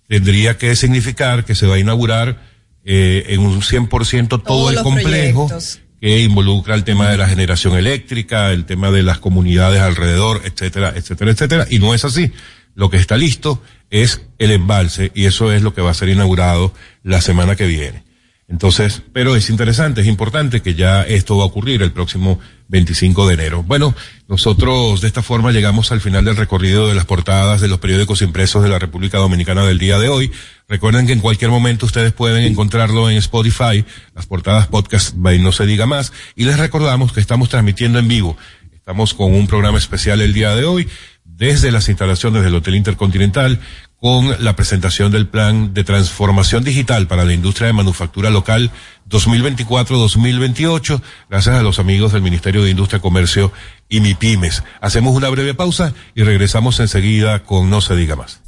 tendría 0.08 0.58
que 0.58 0.76
significar 0.76 1.46
que 1.46 1.56
se 1.56 1.68
va 1.68 1.76
a 1.76 1.80
inaugurar 1.80 2.42
eh, 2.84 3.26
en 3.30 3.42
un 3.42 3.62
100% 3.62 4.28
todo 4.28 4.40
Todos 4.44 4.74
el 4.74 4.84
complejo 4.84 5.48
proyectos. 5.48 5.82
que 6.00 6.20
involucra 6.22 6.76
el 6.76 6.84
tema 6.84 7.10
de 7.10 7.18
la 7.18 7.28
generación 7.28 7.76
eléctrica, 7.76 8.52
el 8.52 8.66
tema 8.66 8.92
de 8.92 9.04
las 9.04 9.18
comunidades 9.20 9.82
alrededor, 9.82 10.42
etcétera, 10.46 10.94
etcétera, 10.96 11.32
etcétera. 11.32 11.68
Y 11.70 11.80
no 11.80 11.94
es 11.94 12.06
así. 12.06 12.32
Lo 12.76 12.90
que 12.90 12.98
está 12.98 13.18
listo 13.18 13.62
es 13.90 14.22
el 14.38 14.52
embalse 14.52 15.12
y 15.16 15.26
eso 15.26 15.52
es 15.52 15.62
lo 15.62 15.74
que 15.74 15.82
va 15.82 15.92
a 15.92 15.96
ser 15.96 16.10
inaugurado 16.10 16.74
la 17.04 17.22
semana 17.22 17.56
que 17.56 17.66
viene. 17.66 18.05
Entonces, 18.48 19.02
pero 19.12 19.36
es 19.36 19.50
interesante, 19.50 20.02
es 20.02 20.08
importante 20.08 20.62
que 20.62 20.76
ya 20.76 21.02
esto 21.02 21.36
va 21.38 21.44
a 21.44 21.48
ocurrir 21.48 21.82
el 21.82 21.92
próximo 21.92 22.40
25 22.68 23.28
de 23.28 23.34
enero. 23.34 23.64
Bueno, 23.64 23.96
nosotros 24.28 25.02
de 25.02 25.08
esta 25.08 25.24
forma 25.24 25.52
llegamos 25.52 25.92
al 25.92 26.00
final 26.00 26.26
del 26.26 26.36
recorrido 26.36 26.88
de 26.88 26.94
las 26.94 27.06
portadas 27.06 27.60
de 27.60 27.68
los 27.68 27.80
periódicos 27.80 28.22
impresos 28.22 28.62
de 28.62 28.70
la 28.70 28.78
República 28.78 29.18
Dominicana 29.18 29.66
del 29.66 29.80
día 29.80 29.98
de 29.98 30.10
hoy. 30.10 30.32
Recuerden 30.68 31.08
que 31.08 31.14
en 31.14 31.22
cualquier 31.22 31.50
momento 31.50 31.88
ustedes 31.88 32.14
pueden 32.14 32.44
encontrarlo 32.44 33.10
en 33.10 33.18
Spotify, 33.18 33.84
las 34.14 34.28
portadas 34.28 34.68
podcast 34.68 35.16
No 35.16 35.52
Se 35.52 35.66
Diga 35.66 35.88
Más, 35.88 36.14
y 36.36 36.44
les 36.44 36.60
recordamos 36.60 37.14
que 37.14 37.22
estamos 37.22 37.50
transmitiendo 37.50 37.98
en 37.98 38.08
vivo. 38.08 38.38
Estamos 38.76 39.16
con 39.16 39.34
un 39.34 39.48
programa 39.48 39.80
especial 39.80 40.22
el 40.22 40.34
día 40.34 40.56
de 40.56 40.66
hoy 40.66 40.88
desde 41.24 41.72
las 41.72 41.90
instalaciones 41.90 42.44
del 42.44 42.54
Hotel 42.54 42.76
Intercontinental 42.76 43.60
con 44.06 44.36
la 44.44 44.56
presentación 44.56 45.12
del 45.12 45.28
plan 45.28 45.74
de 45.74 45.84
transformación 45.84 46.64
digital 46.64 47.08
para 47.08 47.26
la 47.26 47.34
industria 47.34 47.66
de 47.66 47.74
manufactura 47.74 48.30
local 48.30 48.70
2024-2028, 49.10 51.02
gracias 51.28 51.56
a 51.56 51.64
los 51.64 51.80
amigos 51.80 52.14
del 52.14 52.22
Ministerio 52.22 52.64
de 52.64 52.70
Industria, 52.70 53.02
Comercio 53.02 53.52
y 53.90 54.02
MIPIMES. 54.02 54.62
Hacemos 54.80 55.16
una 55.16 55.30
breve 55.30 55.56
pausa 55.56 55.96
y 56.14 56.22
regresamos 56.22 56.80
enseguida 56.80 57.42
con 57.42 57.72
No 57.72 57.82
se 57.82 57.96
diga 57.96 58.16
más. 58.16 58.42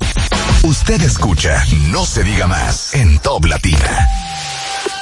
Usted 0.61 1.01
escucha 1.01 1.65
No 1.89 2.05
se 2.05 2.23
diga 2.23 2.45
más 2.45 2.93
en 2.93 3.17
Top 3.17 3.43
Latina. 3.45 4.07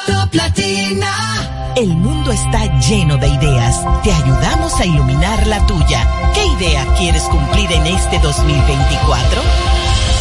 Top 0.07 0.33
Latina. 0.33 1.73
El 1.75 1.89
mundo 1.89 2.31
está 2.31 2.79
lleno 2.79 3.17
de 3.17 3.27
ideas. 3.27 3.81
Te 4.05 4.13
ayudamos 4.13 4.79
a 4.79 4.85
iluminar 4.85 5.47
la 5.47 5.67
tuya. 5.67 6.09
¿Qué 6.33 6.45
idea 6.45 6.87
quieres 6.97 7.23
cumplir 7.23 7.69
en 7.73 7.87
este 7.87 8.19
2024? 8.19 9.94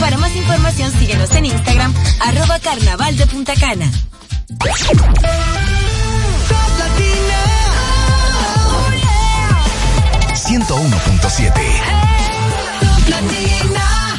Para 0.00 0.16
más 0.18 0.34
información 0.36 0.92
síguenos 0.98 1.30
en 1.34 1.46
Instagram, 1.46 1.94
arroba 2.20 2.58
carnaval 2.58 3.16
de 3.16 3.26
Punta 3.26 3.54
Cana. 3.54 3.90
101.7. 10.48 11.52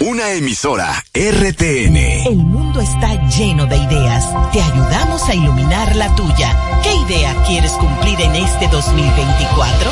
Una 0.01 0.31
emisora 0.31 1.03
RTN. 1.13 1.95
El 1.95 2.37
mundo 2.37 2.79
está 2.81 3.27
lleno 3.29 3.65
de 3.65 3.77
ideas. 3.77 4.25
Te 4.51 4.61
ayudamos 4.61 5.27
a 5.27 5.33
iluminar 5.33 5.95
la 5.95 6.13
tuya. 6.15 6.55
¿Qué 6.83 6.93
idea 6.93 7.33
quieres 7.45 7.71
cumplir 7.73 8.19
en 8.21 8.35
este 8.35 8.67
2024? 8.67 9.91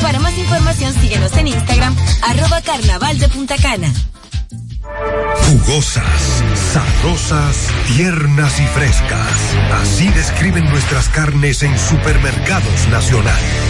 Para 0.00 0.18
más 0.18 0.36
información 0.38 0.92
síguenos 0.94 1.36
en 1.36 1.48
Instagram, 1.48 1.96
arroba 2.22 2.60
carnaval 2.62 3.18
de 3.18 3.28
Punta 3.28 3.56
Cana. 3.56 3.92
Jugosas, 5.46 6.42
sabrosas, 6.72 7.68
tiernas 7.86 8.58
y 8.60 8.66
frescas. 8.66 9.36
Así 9.80 10.08
describen 10.08 10.68
nuestras 10.70 11.08
carnes 11.08 11.62
en 11.62 11.78
Supermercados 11.78 12.88
Nacional. 12.88 13.40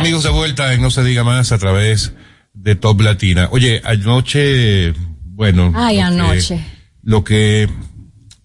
Amigos 0.00 0.22
de 0.24 0.30
vuelta 0.30 0.72
en 0.74 0.82
No 0.82 0.90
se 0.90 1.04
diga 1.04 1.24
más 1.24 1.52
a 1.52 1.58
través 1.58 2.12
de 2.54 2.74
Top 2.74 3.00
Latina. 3.00 3.48
Oye, 3.52 3.80
anoche, 3.84 4.92
bueno. 5.24 5.72
Ay, 5.74 5.96
lo 5.96 6.00
que- 6.02 6.02
anoche. 6.02 6.64
lo 7.02 7.24
que, 7.24 7.68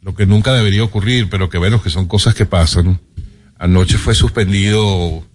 lo 0.01 0.15
que 0.15 0.25
nunca 0.25 0.53
debería 0.53 0.83
ocurrir, 0.83 1.29
pero 1.29 1.49
que 1.49 1.57
bueno, 1.57 1.81
que 1.81 1.89
son 1.89 2.07
cosas 2.07 2.35
que 2.35 2.45
pasan. 2.45 2.99
Anoche 3.57 3.97
fue 3.97 4.15
suspendido, 4.15 5.25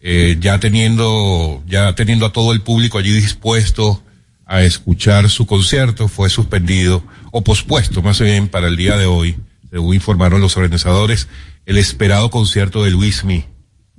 eh, 0.00 0.36
ya 0.40 0.58
teniendo, 0.60 1.62
ya 1.66 1.94
teniendo 1.94 2.26
a 2.26 2.32
todo 2.32 2.52
el 2.52 2.60
público 2.62 2.98
allí 2.98 3.12
dispuesto 3.12 4.02
a 4.46 4.62
escuchar 4.62 5.30
su 5.30 5.46
concierto, 5.46 6.08
fue 6.08 6.28
suspendido, 6.28 7.04
o 7.30 7.42
pospuesto 7.44 8.02
más 8.02 8.20
bien 8.20 8.48
para 8.48 8.66
el 8.66 8.76
día 8.76 8.96
de 8.96 9.06
hoy, 9.06 9.36
según 9.70 9.94
informaron 9.94 10.40
los 10.40 10.56
organizadores, 10.56 11.28
el 11.66 11.78
esperado 11.78 12.30
concierto 12.30 12.82
de 12.82 12.90
Luis 12.90 13.22
Mi. 13.24 13.44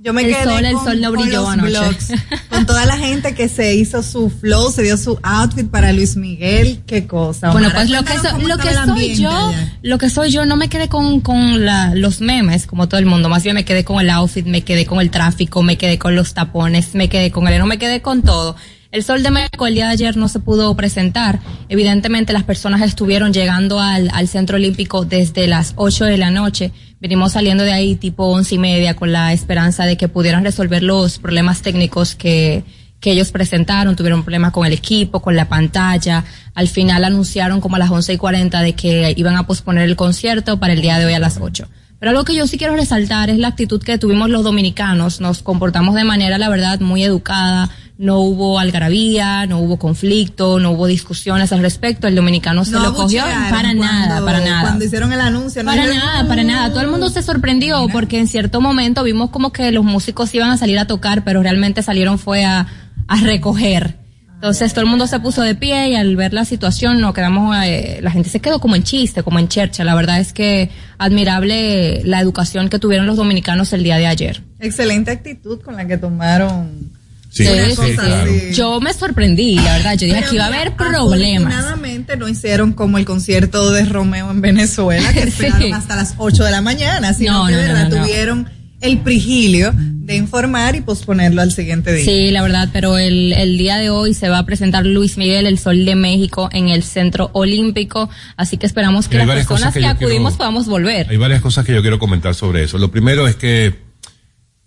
Yo 0.04 0.12
me 0.12 0.22
El 0.22 0.32
quedé 0.34 0.42
sol, 0.44 0.64
el 0.64 0.72
con, 0.74 0.84
sol 0.84 1.00
no 1.00 1.12
con 1.12 1.22
brilló 1.22 1.40
los 1.42 1.48
anoche. 1.50 1.70
blogs, 1.70 2.08
con 2.50 2.66
toda 2.66 2.86
la 2.86 2.96
gente 2.98 3.36
que 3.36 3.48
se 3.48 3.76
hizo 3.76 4.02
su 4.02 4.30
flow, 4.30 4.72
se 4.72 4.82
dio 4.82 4.96
su 4.96 5.16
outfit 5.22 5.68
para 5.70 5.92
Luis 5.92 6.16
Miguel, 6.16 6.80
qué 6.88 7.06
cosa. 7.06 7.52
Bueno, 7.52 7.68
Omar. 7.68 7.76
pues 7.86 7.90
lo 7.90 8.02
que, 8.04 8.18
so- 8.18 8.38
lo 8.38 8.58
que 8.58 8.74
soy 8.74 9.14
yo, 9.14 9.30
allá. 9.30 9.72
lo 9.82 9.98
que 9.98 10.10
soy 10.10 10.30
yo, 10.32 10.44
no 10.44 10.56
me 10.56 10.68
quedé 10.68 10.88
con, 10.88 11.20
con 11.20 11.64
la, 11.64 11.94
los 11.94 12.20
memes, 12.20 12.66
como 12.66 12.88
todo 12.88 12.98
el 12.98 13.06
mundo. 13.06 13.28
Más 13.28 13.44
bien 13.44 13.54
me 13.54 13.64
quedé 13.64 13.84
con 13.84 14.00
el 14.00 14.10
outfit, 14.10 14.44
me 14.44 14.62
quedé 14.62 14.86
con 14.86 15.00
el 15.00 15.10
tráfico, 15.10 15.62
me 15.62 15.78
quedé 15.78 15.98
con 16.00 16.16
los 16.16 16.34
tapones, 16.34 16.96
me 16.96 17.08
quedé 17.08 17.30
con 17.30 17.46
el, 17.46 17.60
no 17.60 17.66
me 17.66 17.78
quedé 17.78 18.02
con 18.02 18.22
todo. 18.22 18.56
El 18.92 19.02
Sol 19.02 19.22
de 19.22 19.30
México 19.30 19.66
el 19.66 19.74
día 19.74 19.86
de 19.86 19.92
ayer 19.92 20.18
no 20.18 20.28
se 20.28 20.38
pudo 20.38 20.76
presentar. 20.76 21.40
Evidentemente 21.70 22.34
las 22.34 22.44
personas 22.44 22.82
estuvieron 22.82 23.32
llegando 23.32 23.80
al, 23.80 24.10
al 24.12 24.28
Centro 24.28 24.56
Olímpico 24.56 25.06
desde 25.06 25.46
las 25.46 25.72
8 25.76 26.04
de 26.04 26.18
la 26.18 26.30
noche. 26.30 26.72
Venimos 27.00 27.32
saliendo 27.32 27.64
de 27.64 27.72
ahí 27.72 27.96
tipo 27.96 28.26
once 28.26 28.54
y 28.54 28.58
media 28.58 28.94
con 28.94 29.10
la 29.10 29.32
esperanza 29.32 29.86
de 29.86 29.96
que 29.96 30.08
pudieran 30.08 30.44
resolver 30.44 30.82
los 30.82 31.18
problemas 31.18 31.62
técnicos 31.62 32.14
que, 32.14 32.64
que 33.00 33.12
ellos 33.12 33.32
presentaron, 33.32 33.96
tuvieron 33.96 34.24
problemas 34.24 34.52
con 34.52 34.66
el 34.66 34.74
equipo, 34.74 35.22
con 35.22 35.36
la 35.36 35.48
pantalla. 35.48 36.24
Al 36.52 36.68
final 36.68 37.02
anunciaron 37.02 37.62
como 37.62 37.76
a 37.76 37.78
las 37.78 37.90
once 37.90 38.12
y 38.12 38.18
cuarenta 38.18 38.60
de 38.60 38.74
que 38.74 39.14
iban 39.16 39.36
a 39.36 39.46
posponer 39.46 39.84
el 39.84 39.96
concierto 39.96 40.60
para 40.60 40.74
el 40.74 40.82
día 40.82 40.98
de 40.98 41.06
hoy 41.06 41.14
a 41.14 41.18
las 41.18 41.38
8. 41.40 41.66
Pero 41.98 42.10
algo 42.10 42.24
que 42.24 42.34
yo 42.34 42.46
sí 42.46 42.58
quiero 42.58 42.74
resaltar 42.74 43.30
es 43.30 43.38
la 43.38 43.48
actitud 43.48 43.80
que 43.80 43.96
tuvimos 43.96 44.28
los 44.28 44.42
dominicanos. 44.44 45.20
Nos 45.20 45.42
comportamos 45.42 45.94
de 45.94 46.04
manera, 46.04 46.36
la 46.36 46.48
verdad, 46.48 46.80
muy 46.80 47.04
educada. 47.04 47.70
No 48.02 48.18
hubo 48.18 48.58
algarabía, 48.58 49.46
no 49.46 49.60
hubo 49.60 49.76
conflicto, 49.76 50.58
no 50.58 50.72
hubo 50.72 50.88
discusiones 50.88 51.52
al 51.52 51.60
respecto. 51.60 52.08
El 52.08 52.16
dominicano 52.16 52.64
se 52.64 52.72
No 52.72 52.80
lo 52.80 52.94
cogió 52.94 53.22
para 53.48 53.74
nada, 53.74 54.24
para 54.24 54.40
nada. 54.40 54.62
Cuando 54.62 54.84
hicieron 54.84 55.12
el 55.12 55.20
anuncio, 55.20 55.62
no 55.62 55.70
Para 55.70 55.86
nada, 55.86 56.26
para 56.26 56.42
nada. 56.42 56.70
Todo 56.70 56.80
el 56.80 56.88
mundo 56.88 57.10
se 57.10 57.22
sorprendió 57.22 57.86
porque 57.92 58.18
en 58.18 58.26
cierto 58.26 58.60
momento 58.60 59.04
vimos 59.04 59.30
como 59.30 59.52
que 59.52 59.70
los 59.70 59.84
músicos 59.84 60.34
iban 60.34 60.50
a 60.50 60.56
salir 60.56 60.80
a 60.80 60.88
tocar, 60.88 61.22
pero 61.22 61.44
realmente 61.44 61.80
salieron 61.84 62.18
fue 62.18 62.44
a, 62.44 62.66
a 63.06 63.16
recoger. 63.20 64.02
Entonces 64.34 64.72
todo 64.72 64.80
el 64.80 64.90
mundo 64.90 65.06
se 65.06 65.20
puso 65.20 65.42
de 65.42 65.54
pie 65.54 65.90
y 65.90 65.94
al 65.94 66.16
ver 66.16 66.32
la 66.32 66.44
situación 66.44 67.00
nos 67.00 67.14
quedamos, 67.14 67.56
eh, 67.64 68.00
la 68.02 68.10
gente 68.10 68.28
se 68.28 68.40
quedó 68.40 68.58
como 68.58 68.74
en 68.74 68.82
chiste, 68.82 69.22
como 69.22 69.38
en 69.38 69.46
chercha. 69.46 69.84
La 69.84 69.94
verdad 69.94 70.18
es 70.18 70.32
que 70.32 70.70
admirable 70.98 72.02
la 72.02 72.20
educación 72.20 72.68
que 72.68 72.80
tuvieron 72.80 73.06
los 73.06 73.16
dominicanos 73.16 73.72
el 73.72 73.84
día 73.84 73.98
de 73.98 74.08
ayer. 74.08 74.42
Excelente 74.58 75.12
actitud 75.12 75.60
con 75.60 75.76
la 75.76 75.86
que 75.86 75.96
tomaron. 75.96 76.90
Sí, 77.32 77.46
sí, 77.46 77.74
cosa. 77.74 78.24
Yo 78.52 78.80
me 78.80 78.92
sorprendí, 78.92 79.54
la 79.56 79.72
verdad. 79.78 79.92
Yo 79.96 80.06
dije 80.06 80.18
Pero 80.18 80.30
que 80.30 80.36
iba 80.36 80.44
a 80.44 80.48
haber 80.48 80.76
problemas. 80.76 81.52
Afortunadamente 81.54 82.16
no 82.18 82.28
hicieron 82.28 82.72
como 82.72 82.98
el 82.98 83.04
concierto 83.06 83.70
de 83.72 83.84
Romeo 83.86 84.30
en 84.30 84.40
Venezuela, 84.42 85.12
que 85.14 85.22
Sí. 85.22 85.28
esperaron 85.28 85.72
hasta 85.74 85.96
las 85.96 86.14
8 86.18 86.44
de 86.44 86.50
la 86.50 86.60
mañana, 86.60 87.14
sino 87.14 87.32
No, 87.38 87.46
que 87.46 87.52
no, 87.52 87.58
de 87.58 87.68
no, 87.68 87.72
verdad 87.74 87.88
no, 87.88 87.96
no. 87.96 88.02
tuvieron 88.04 88.50
el 88.82 88.98
prigilio 88.98 89.72
de 89.76 90.16
informar 90.16 90.74
y 90.74 90.80
posponerlo 90.80 91.40
al 91.40 91.52
siguiente 91.52 91.92
día. 91.94 92.04
Sí, 92.04 92.30
la 92.32 92.42
verdad, 92.42 92.68
pero 92.72 92.98
el, 92.98 93.32
el 93.32 93.56
día 93.56 93.76
de 93.76 93.88
hoy 93.90 94.12
se 94.12 94.28
va 94.28 94.38
a 94.38 94.44
presentar 94.44 94.84
Luis 94.84 95.16
Miguel, 95.16 95.46
el 95.46 95.58
Sol 95.58 95.84
de 95.84 95.94
México, 95.94 96.50
en 96.52 96.68
el 96.68 96.82
Centro 96.82 97.30
Olímpico, 97.32 98.10
así 98.36 98.56
que 98.56 98.66
esperamos 98.66 99.06
que 99.08 99.18
las 99.18 99.26
personas 99.28 99.72
que 99.72 99.78
que, 99.80 99.86
yo 99.86 99.92
quiero- 99.96 100.06
acudimos 100.08 100.34
podamos 100.34 100.66
volver. 100.66 101.06
Hay 101.08 101.16
varias 101.16 101.40
cosas 101.40 101.64
que 101.64 101.72
yo 101.72 101.80
quiero 101.80 101.98
comentar 102.00 102.34
sobre 102.34 102.64
eso. 102.64 102.76
Lo 102.78 102.90
primero 102.90 103.28
es 103.28 103.36
que 103.36 103.91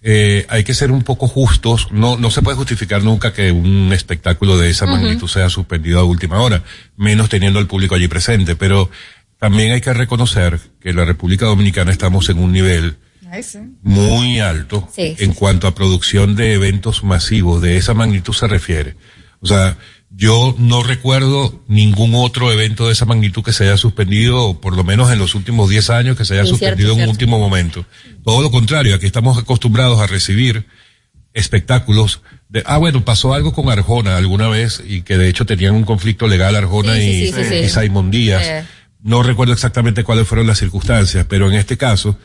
eh, 0.08 0.46
hay 0.50 0.64
que 0.64 0.76
ser 0.76 0.92
un 0.92 1.02
poco 1.02 1.28
justos. 1.28 1.88
No, 1.92 2.16
no 2.16 2.30
se 2.30 2.44
puede 2.44 2.56
justificar 2.56 3.04
nunca 3.04 3.34
que 3.34 3.52
un 3.52 3.92
espectáculo 3.92 4.56
de 4.56 4.70
esa 4.70 4.86
magnitud 4.86 5.28
sea 5.28 5.50
suspendido 5.50 6.00
a 6.00 6.04
última 6.04 6.40
hora, 6.42 6.62
menos 6.96 7.28
teniendo 7.28 7.58
al 7.58 7.66
público 7.66 7.96
allí 7.96 8.08
presente. 8.08 8.56
Pero 8.56 8.92
también 9.40 9.72
hay 9.72 9.82
que 9.82 9.96
reconocer 9.96 10.60
que 10.80 10.92
en 10.92 10.98
la 10.98 11.06
República 11.06 11.48
Dominicana 11.48 11.92
estamos 11.92 12.30
en 12.30 12.38
un 12.38 12.52
nivel 12.52 12.98
muy 13.82 14.40
alto 14.40 14.88
Sí, 14.96 15.16
sí, 15.18 15.24
en 15.24 15.34
cuanto 15.34 15.68
a 15.68 15.74
producción 15.74 16.36
de 16.36 16.54
eventos 16.54 17.04
masivos 17.04 17.64
de 17.64 17.78
esa 17.78 17.96
magnitud 17.96 18.34
se 18.34 18.46
refiere. 18.46 18.96
O 19.42 19.48
sea, 19.48 19.76
yo 20.18 20.56
no 20.58 20.82
recuerdo 20.82 21.64
ningún 21.68 22.16
otro 22.16 22.52
evento 22.52 22.88
de 22.88 22.94
esa 22.94 23.06
magnitud 23.06 23.44
que 23.44 23.52
se 23.52 23.66
haya 23.66 23.78
suspendido, 23.78 24.44
o 24.46 24.62
por 24.62 24.76
lo 24.76 24.84
menos 24.84 25.12
en 25.12 25.20
los 25.20 25.36
últimos 25.36 25.70
10 25.70 25.90
años 25.90 26.18
que 26.18 26.24
se 26.24 26.36
haya 26.36 26.44
Sí, 26.44 26.50
suspendido 26.52 26.94
cierto, 26.94 27.04
en 27.04 27.10
un 27.10 27.10
último 27.10 27.38
momento. 27.38 27.86
Todo 28.24 28.42
lo 28.42 28.50
contrario, 28.50 28.96
aquí 28.96 29.06
estamos 29.06 29.38
acostumbrados 29.38 30.00
a 30.00 30.08
recibir 30.08 30.66
espectáculos 31.34 32.22
de, 32.48 32.64
ah, 32.66 32.78
bueno, 32.78 33.04
pasó 33.04 33.34
algo 33.34 33.52
con 33.54 33.70
Arjona 33.70 34.16
alguna 34.16 34.48
vez 34.48 34.82
y 34.88 35.02
que 35.02 35.18
de 35.18 35.28
hecho 35.28 35.46
tenían 35.46 35.76
un 35.76 35.84
conflicto 35.84 36.28
legal 36.28 36.56
Arjona 36.56 36.96
Sí, 36.96 37.02
y, 37.02 37.28
sí, 37.28 37.34
sí, 37.34 37.50
sí. 37.50 37.56
y 37.56 37.70
Simon 37.70 38.10
Díaz. 38.10 38.44
Eh. 38.46 38.66
No 39.04 39.22
recuerdo 39.22 39.52
exactamente 39.54 40.04
cuáles 40.06 40.28
fueron 40.28 40.48
las 40.48 40.60
circunstancias, 40.60 41.26
pero 41.28 41.50
en 41.50 41.56
este 41.56 41.78
caso, 41.78 42.18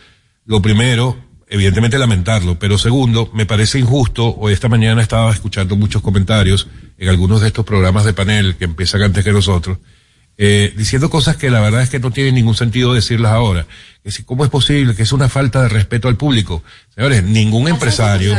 lo 0.47 0.63
primero, 0.63 1.19
evidentemente 1.51 1.99
lamentarlo, 1.99 2.59
pero 2.59 2.79
segundo, 2.79 3.29
me 3.35 3.45
parece 3.45 3.79
injusto, 3.79 4.37
hoy 4.39 4.53
esta 4.53 4.69
mañana 4.69 5.03
estaba 5.03 5.33
escuchando 5.33 5.77
muchos 5.77 6.01
comentarios 6.01 6.69
en 6.97 7.09
algunos 7.09 7.41
de 7.41 7.49
estos 7.49 7.67
programas 7.67 8.05
de 8.05 8.13
panel 8.13 8.55
que 8.55 8.65
empiezan 8.65 9.03
antes 9.03 9.25
que 9.25 9.33
nosotros, 9.33 9.79
eh, 10.39 10.73
diciendo 10.77 11.11
cosas 11.11 11.37
que 11.37 11.51
la 11.51 11.61
verdad 11.61 11.83
es 11.83 11.91
que 11.91 11.99
no 11.99 12.13
tienen 12.13 12.37
ningún 12.37 12.55
sentido 12.55 12.95
decirlas 12.95 13.33
ahora. 13.33 13.67
Que 14.03 14.11
si, 14.11 14.23
¿Cómo 14.23 14.45
es 14.45 14.51
posible 14.51 14.95
que 14.95 15.03
es 15.03 15.13
una 15.13 15.29
falta 15.29 15.63
de 15.63 15.69
respeto 15.69 16.09
al 16.09 16.17
público? 16.17 16.63
Señores, 16.95 17.25
ningún 17.25 17.69
empresario, 17.69 18.35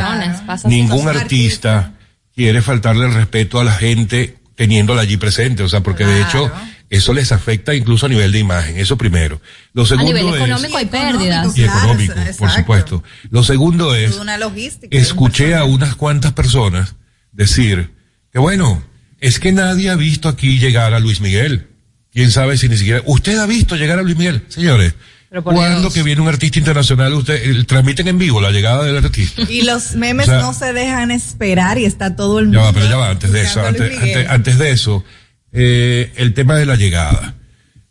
ningún 0.64 1.06
artista 1.06 1.92
quiere 2.34 2.62
faltarle 2.62 3.06
el 3.06 3.14
respeto 3.14 3.60
a 3.60 3.64
la 3.64 3.72
gente 3.72 4.38
teniéndola 4.56 5.02
allí 5.02 5.16
presente, 5.16 5.62
o 5.62 5.68
sea, 5.68 5.80
porque 5.80 6.04
de 6.04 6.22
hecho 6.22 6.50
eso 6.92 7.14
les 7.14 7.32
afecta 7.32 7.74
incluso 7.74 8.04
a 8.04 8.08
nivel 8.10 8.32
de 8.32 8.38
imagen, 8.38 8.76
eso 8.76 8.98
primero. 8.98 9.40
Lo 9.72 9.84
A 9.84 9.86
segundo 9.86 10.12
nivel 10.12 10.28
es 10.28 10.34
económico 10.36 10.76
hay 10.76 10.84
pérdidas. 10.86 11.56
y 11.56 11.64
económico, 11.64 12.14
por 12.38 12.50
supuesto. 12.50 13.02
Lo 13.30 13.42
segundo 13.42 13.94
es 13.94 14.16
una 14.16 14.36
logística. 14.36 14.94
escuché 14.96 15.54
a 15.54 15.64
unas 15.64 15.96
cuantas 15.96 16.32
personas 16.34 16.94
decir 17.32 17.92
que 18.30 18.38
bueno, 18.38 18.84
es 19.20 19.40
que 19.40 19.52
nadie 19.52 19.88
ha 19.88 19.96
visto 19.96 20.28
aquí 20.28 20.58
llegar 20.58 20.92
a 20.92 21.00
Luis 21.00 21.22
Miguel. 21.22 21.68
Quién 22.12 22.30
sabe 22.30 22.58
si 22.58 22.68
ni 22.68 22.76
siquiera 22.76 23.02
usted 23.06 23.38
ha 23.38 23.46
visto 23.46 23.74
llegar 23.76 23.98
a 23.98 24.02
Luis 24.02 24.16
Miguel, 24.18 24.44
señores. 24.48 24.94
Pero 25.30 25.42
por 25.42 25.54
¿Cuándo 25.54 25.80
Dios. 25.80 25.94
que 25.94 26.02
viene 26.02 26.20
un 26.20 26.28
artista 26.28 26.58
internacional, 26.58 27.14
usted 27.14 27.42
eh, 27.42 27.64
transmiten 27.64 28.06
en 28.06 28.18
vivo 28.18 28.38
la 28.42 28.50
llegada 28.50 28.84
del 28.84 28.98
artista? 28.98 29.44
Y 29.48 29.62
los 29.62 29.94
memes 29.94 30.28
O 30.28 30.30
sea, 30.30 30.42
no 30.42 30.52
se 30.52 30.74
dejan 30.74 31.10
esperar 31.10 31.78
y 31.78 31.86
está 31.86 32.14
todo 32.16 32.38
el 32.38 32.48
mundo. 32.48 32.60
Ya 32.60 32.64
va, 32.66 32.72
pero 32.74 32.86
ya 32.86 32.96
va, 32.98 33.08
antes 33.08 33.32
de 33.32 33.40
eso, 33.40 33.62
a 33.62 33.68
antes 34.28 34.58
de 34.58 34.70
eso, 34.72 35.02
eh, 35.52 36.12
el 36.16 36.34
tema 36.34 36.56
de 36.56 36.66
la 36.66 36.76
llegada. 36.76 37.34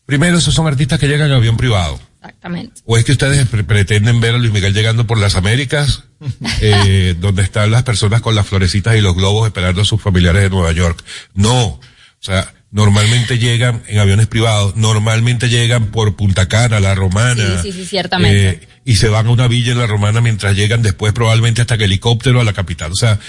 Primero, 0.06 0.38
esos 0.38 0.54
son 0.54 0.68
artistas 0.68 1.00
que 1.00 1.08
llegan 1.08 1.28
en 1.30 1.36
avión 1.36 1.58
privado. 1.58 2.00
Exactamente. 2.22 2.82
¿O 2.86 2.98
es 2.98 3.06
que 3.06 3.14
ustedes 3.14 3.48
pre- 3.48 3.64
pretenden 3.64 4.20
ver 4.20 4.36
a 4.36 4.38
Luis 4.38 4.52
Miguel 4.52 4.74
llegando 4.74 5.08
por 5.08 5.18
las 5.18 5.36
Américas, 5.36 6.04
eh, 6.62 7.16
donde 7.20 7.42
están 7.44 7.72
las 7.72 7.84
personas 7.84 8.22
con 8.22 8.36
las 8.36 8.46
florecitas 8.48 8.96
y 8.96 9.02
los 9.02 9.16
globos 9.16 9.48
esperando 9.48 9.82
a 9.82 9.86
sus 9.86 10.02
familiares 10.02 10.44
de 10.44 10.50
Nueva 10.50 10.72
York? 10.72 11.04
No. 11.34 11.66
O 11.66 11.80
sea, 12.20 12.54
normalmente 12.70 13.40
llegan 13.40 13.82
en 13.88 14.00
aviones 14.00 14.28
privados, 14.28 14.76
normalmente 14.76 15.50
llegan 15.50 15.88
por 15.88 16.16
Punta 16.16 16.48
Cana, 16.48 16.80
La 16.80 16.94
Romana. 16.94 17.62
Sí, 17.62 17.72
sí, 17.72 17.80
sí, 17.80 17.86
ciertamente. 17.86 18.50
eh, 18.50 18.68
y 18.86 18.96
se 18.98 19.08
van 19.10 19.28
a 19.28 19.32
una 19.32 19.48
villa 19.48 19.72
en 19.72 19.80
La 19.80 19.88
Romana 19.88 20.22
mientras 20.22 20.56
llegan 20.56 20.82
después 20.84 21.14
probablemente 21.14 21.62
hasta 21.62 21.78
que 21.78 21.86
helicóptero 21.86 22.40
a 22.40 22.44
la 22.44 22.54
capital. 22.54 22.92
O 22.92 22.96
sea, 22.96 23.20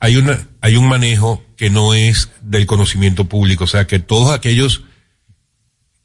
hay 0.00 0.16
una, 0.16 0.48
hay 0.60 0.76
un 0.76 0.88
manejo 0.88 1.44
que 1.62 1.70
no 1.70 1.94
es 1.94 2.28
del 2.40 2.66
conocimiento 2.66 3.26
público. 3.28 3.62
O 3.62 3.66
sea, 3.68 3.86
que 3.86 4.00
todos 4.00 4.34
aquellos 4.34 4.82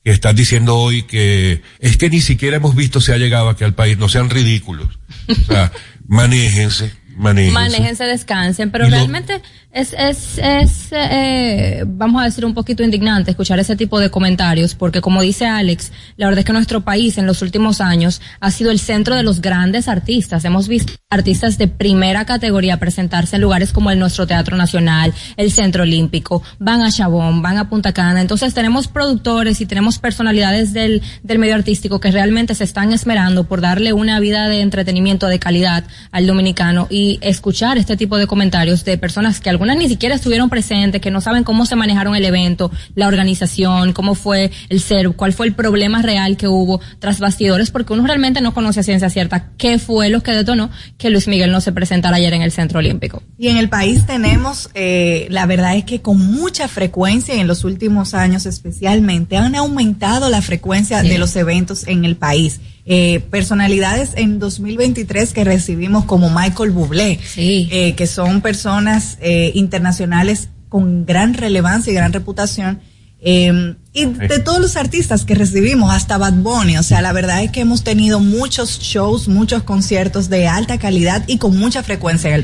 que 0.03 0.11
están 0.11 0.35
diciendo 0.35 0.77
hoy 0.77 1.01
que 1.01 1.63
es 1.79 1.97
que 1.97 2.11
ni 2.11 2.21
siquiera 2.21 2.57
hemos 2.57 2.75
visto 2.75 3.01
si 3.01 3.11
ha 3.11 3.17
llegado 3.17 3.49
aquí 3.49 3.63
al 3.63 3.73
país, 3.73 3.97
no 3.97 4.07
sean 4.07 4.29
ridículos. 4.29 4.99
O 5.27 5.33
sea, 5.51 5.71
manéjense, 6.07 6.93
manéjense. 7.15 7.53
Manéjense, 7.55 8.03
descansen, 8.03 8.69
pero 8.69 8.85
Y 8.85 8.91
lo- 8.91 8.97
realmente 8.97 9.41
Es, 9.71 9.93
es, 9.93 10.39
es 10.39 10.87
eh, 10.91 11.83
vamos 11.85 12.21
a 12.21 12.25
decir, 12.25 12.45
un 12.45 12.53
poquito 12.53 12.83
indignante 12.83 13.31
escuchar 13.31 13.59
ese 13.59 13.75
tipo 13.75 13.99
de 13.99 14.09
comentarios, 14.09 14.73
porque 14.73 15.01
como 15.01 15.21
dice 15.21 15.45
Alex, 15.45 15.91
la 16.15 16.27
verdad 16.27 16.39
es 16.39 16.45
que 16.45 16.53
nuestro 16.53 16.81
país 16.81 17.17
en 17.17 17.27
los 17.27 17.41
últimos 17.41 17.81
años 17.81 18.21
ha 18.39 18.49
sido 18.49 18.71
el 18.71 18.79
centro 18.79 19.15
de 19.15 19.23
los 19.23 19.41
grandes 19.41 19.87
artistas. 19.87 20.45
Hemos 20.45 20.67
visto 20.67 20.93
artistas 21.09 21.57
de 21.57 21.67
primera 21.67 22.25
categoría 22.25 22.77
presentarse 22.77 23.35
en 23.35 23.41
lugares 23.41 23.71
como 23.71 23.91
el 23.91 23.99
nuestro 23.99 24.25
Teatro 24.25 24.55
Nacional, 24.57 25.13
el 25.35 25.51
Centro 25.51 25.83
Olímpico, 25.83 26.41
van 26.59 26.81
a 26.81 26.91
Chabón, 26.91 27.41
van 27.41 27.57
a 27.57 27.69
Punta 27.69 27.93
Cana. 27.93 28.21
Entonces 28.21 28.53
tenemos 28.53 28.87
productores 28.87 29.61
y 29.61 29.65
tenemos 29.65 29.99
personalidades 29.99 30.73
del, 30.73 31.01
del 31.23 31.39
medio 31.39 31.55
artístico 31.55 31.99
que 31.99 32.11
realmente 32.11 32.55
se 32.55 32.63
están 32.63 32.93
esmerando 32.93 33.43
por 33.43 33.61
darle 33.61 33.93
una 33.93 34.19
vida 34.19 34.47
de 34.47 34.61
entretenimiento 34.61 35.27
de 35.27 35.39
calidad 35.39 35.83
al 36.11 36.25
dominicano 36.25 36.87
y 36.89 37.19
escuchar 37.21 37.77
este 37.77 37.97
tipo 37.97 38.17
de 38.17 38.27
comentarios 38.27 38.85
de 38.85 38.97
personas 38.97 39.39
que 39.39 39.49
algunas 39.57 39.77
ni 39.77 39.89
siquiera 39.89 40.13
estuvieron 40.13 40.49
presentes, 40.51 41.01
que 41.01 41.09
no 41.09 41.19
saben 41.19 41.43
cómo 41.43 41.65
se 41.65 41.75
manejaron 41.75 42.15
el 42.15 42.23
evento, 42.25 42.71
la 42.93 43.07
organización, 43.07 43.91
cómo 43.91 44.13
fue 44.13 44.51
el 44.69 44.79
ser, 44.81 45.09
cuál 45.13 45.33
fue 45.33 45.47
el 45.47 45.53
problema 45.53 46.03
real 46.03 46.37
que 46.37 46.47
hubo 46.47 46.79
tras 46.99 47.19
bastidores, 47.19 47.71
porque 47.71 47.93
uno 47.93 48.05
realmente 48.05 48.39
no 48.41 48.53
conoce 48.53 48.81
a 48.81 48.83
ciencia 48.83 49.09
cierta 49.09 49.49
qué 49.57 49.79
fue 49.79 50.09
lo 50.09 50.21
que 50.21 50.31
detonó 50.31 50.69
que 50.99 51.09
Luis 51.09 51.27
Miguel 51.27 51.51
no 51.51 51.59
se 51.59 51.71
presentara 51.71 52.17
ayer 52.17 52.33
en 52.35 52.43
el 52.43 52.51
Centro 52.51 52.77
Olímpico. 52.77 53.23
Y 53.39 53.47
en 53.47 53.57
el 53.57 53.67
país 53.67 54.05
tenemos, 54.05 54.69
eh, 54.75 55.25
la 55.31 55.47
verdad 55.47 55.75
es 55.75 55.85
que 55.85 56.01
con 56.01 56.17
mucha 56.19 56.67
frecuencia 56.67 57.33
y 57.35 57.39
en 57.39 57.47
los 57.47 57.63
últimos 57.63 58.13
años 58.13 58.45
especialmente 58.45 59.37
han 59.37 59.55
aumentado 59.55 60.29
la 60.29 60.41
frecuencia 60.43 61.01
Sí. 61.01 61.09
de 61.09 61.17
los 61.17 61.35
eventos 61.35 61.87
en 61.87 62.05
el 62.05 62.15
país. 62.15 62.59
Eh, 62.89 63.19
personalidades 63.29 64.11
en 64.15 64.39
2023 64.39 65.33
que 65.33 65.43
recibimos 65.43 66.05
como 66.05 66.29
Michael 66.29 66.71
Bublé, 66.71 67.19
eh, 67.35 67.95
que 67.95 68.07
son 68.07 68.39
personas 68.39 69.17
eh, 69.19 69.51
internacionales 69.55 70.47
con 70.69 71.05
gran 71.05 71.33
relevancia 71.33 71.91
y 71.91 71.95
gran 71.95 72.13
reputación. 72.13 72.79
eh, 73.19 73.75
y 73.97 74.05
de 74.05 74.37
todos 74.37 74.59
los 74.59 74.75
artistas 74.75 75.25
que 75.25 75.33
recibimos, 75.33 75.91
hasta 75.91 76.19
Bad 76.19 76.33
Bunny, 76.33 76.77
o 76.77 76.83
sea, 76.83 77.01
la 77.01 77.13
verdad 77.13 77.43
es 77.43 77.49
que 77.49 77.61
hemos 77.61 77.83
tenido 77.83 78.19
muchos 78.19 78.79
shows, 78.79 79.27
muchos 79.27 79.63
conciertos 79.63 80.29
de 80.29 80.47
alta 80.47 80.77
calidad 80.77 81.23
y 81.25 81.39
con 81.39 81.57
mucha 81.57 81.81
frecuencia. 81.81 82.27
en 82.29 82.33
el 82.33 82.35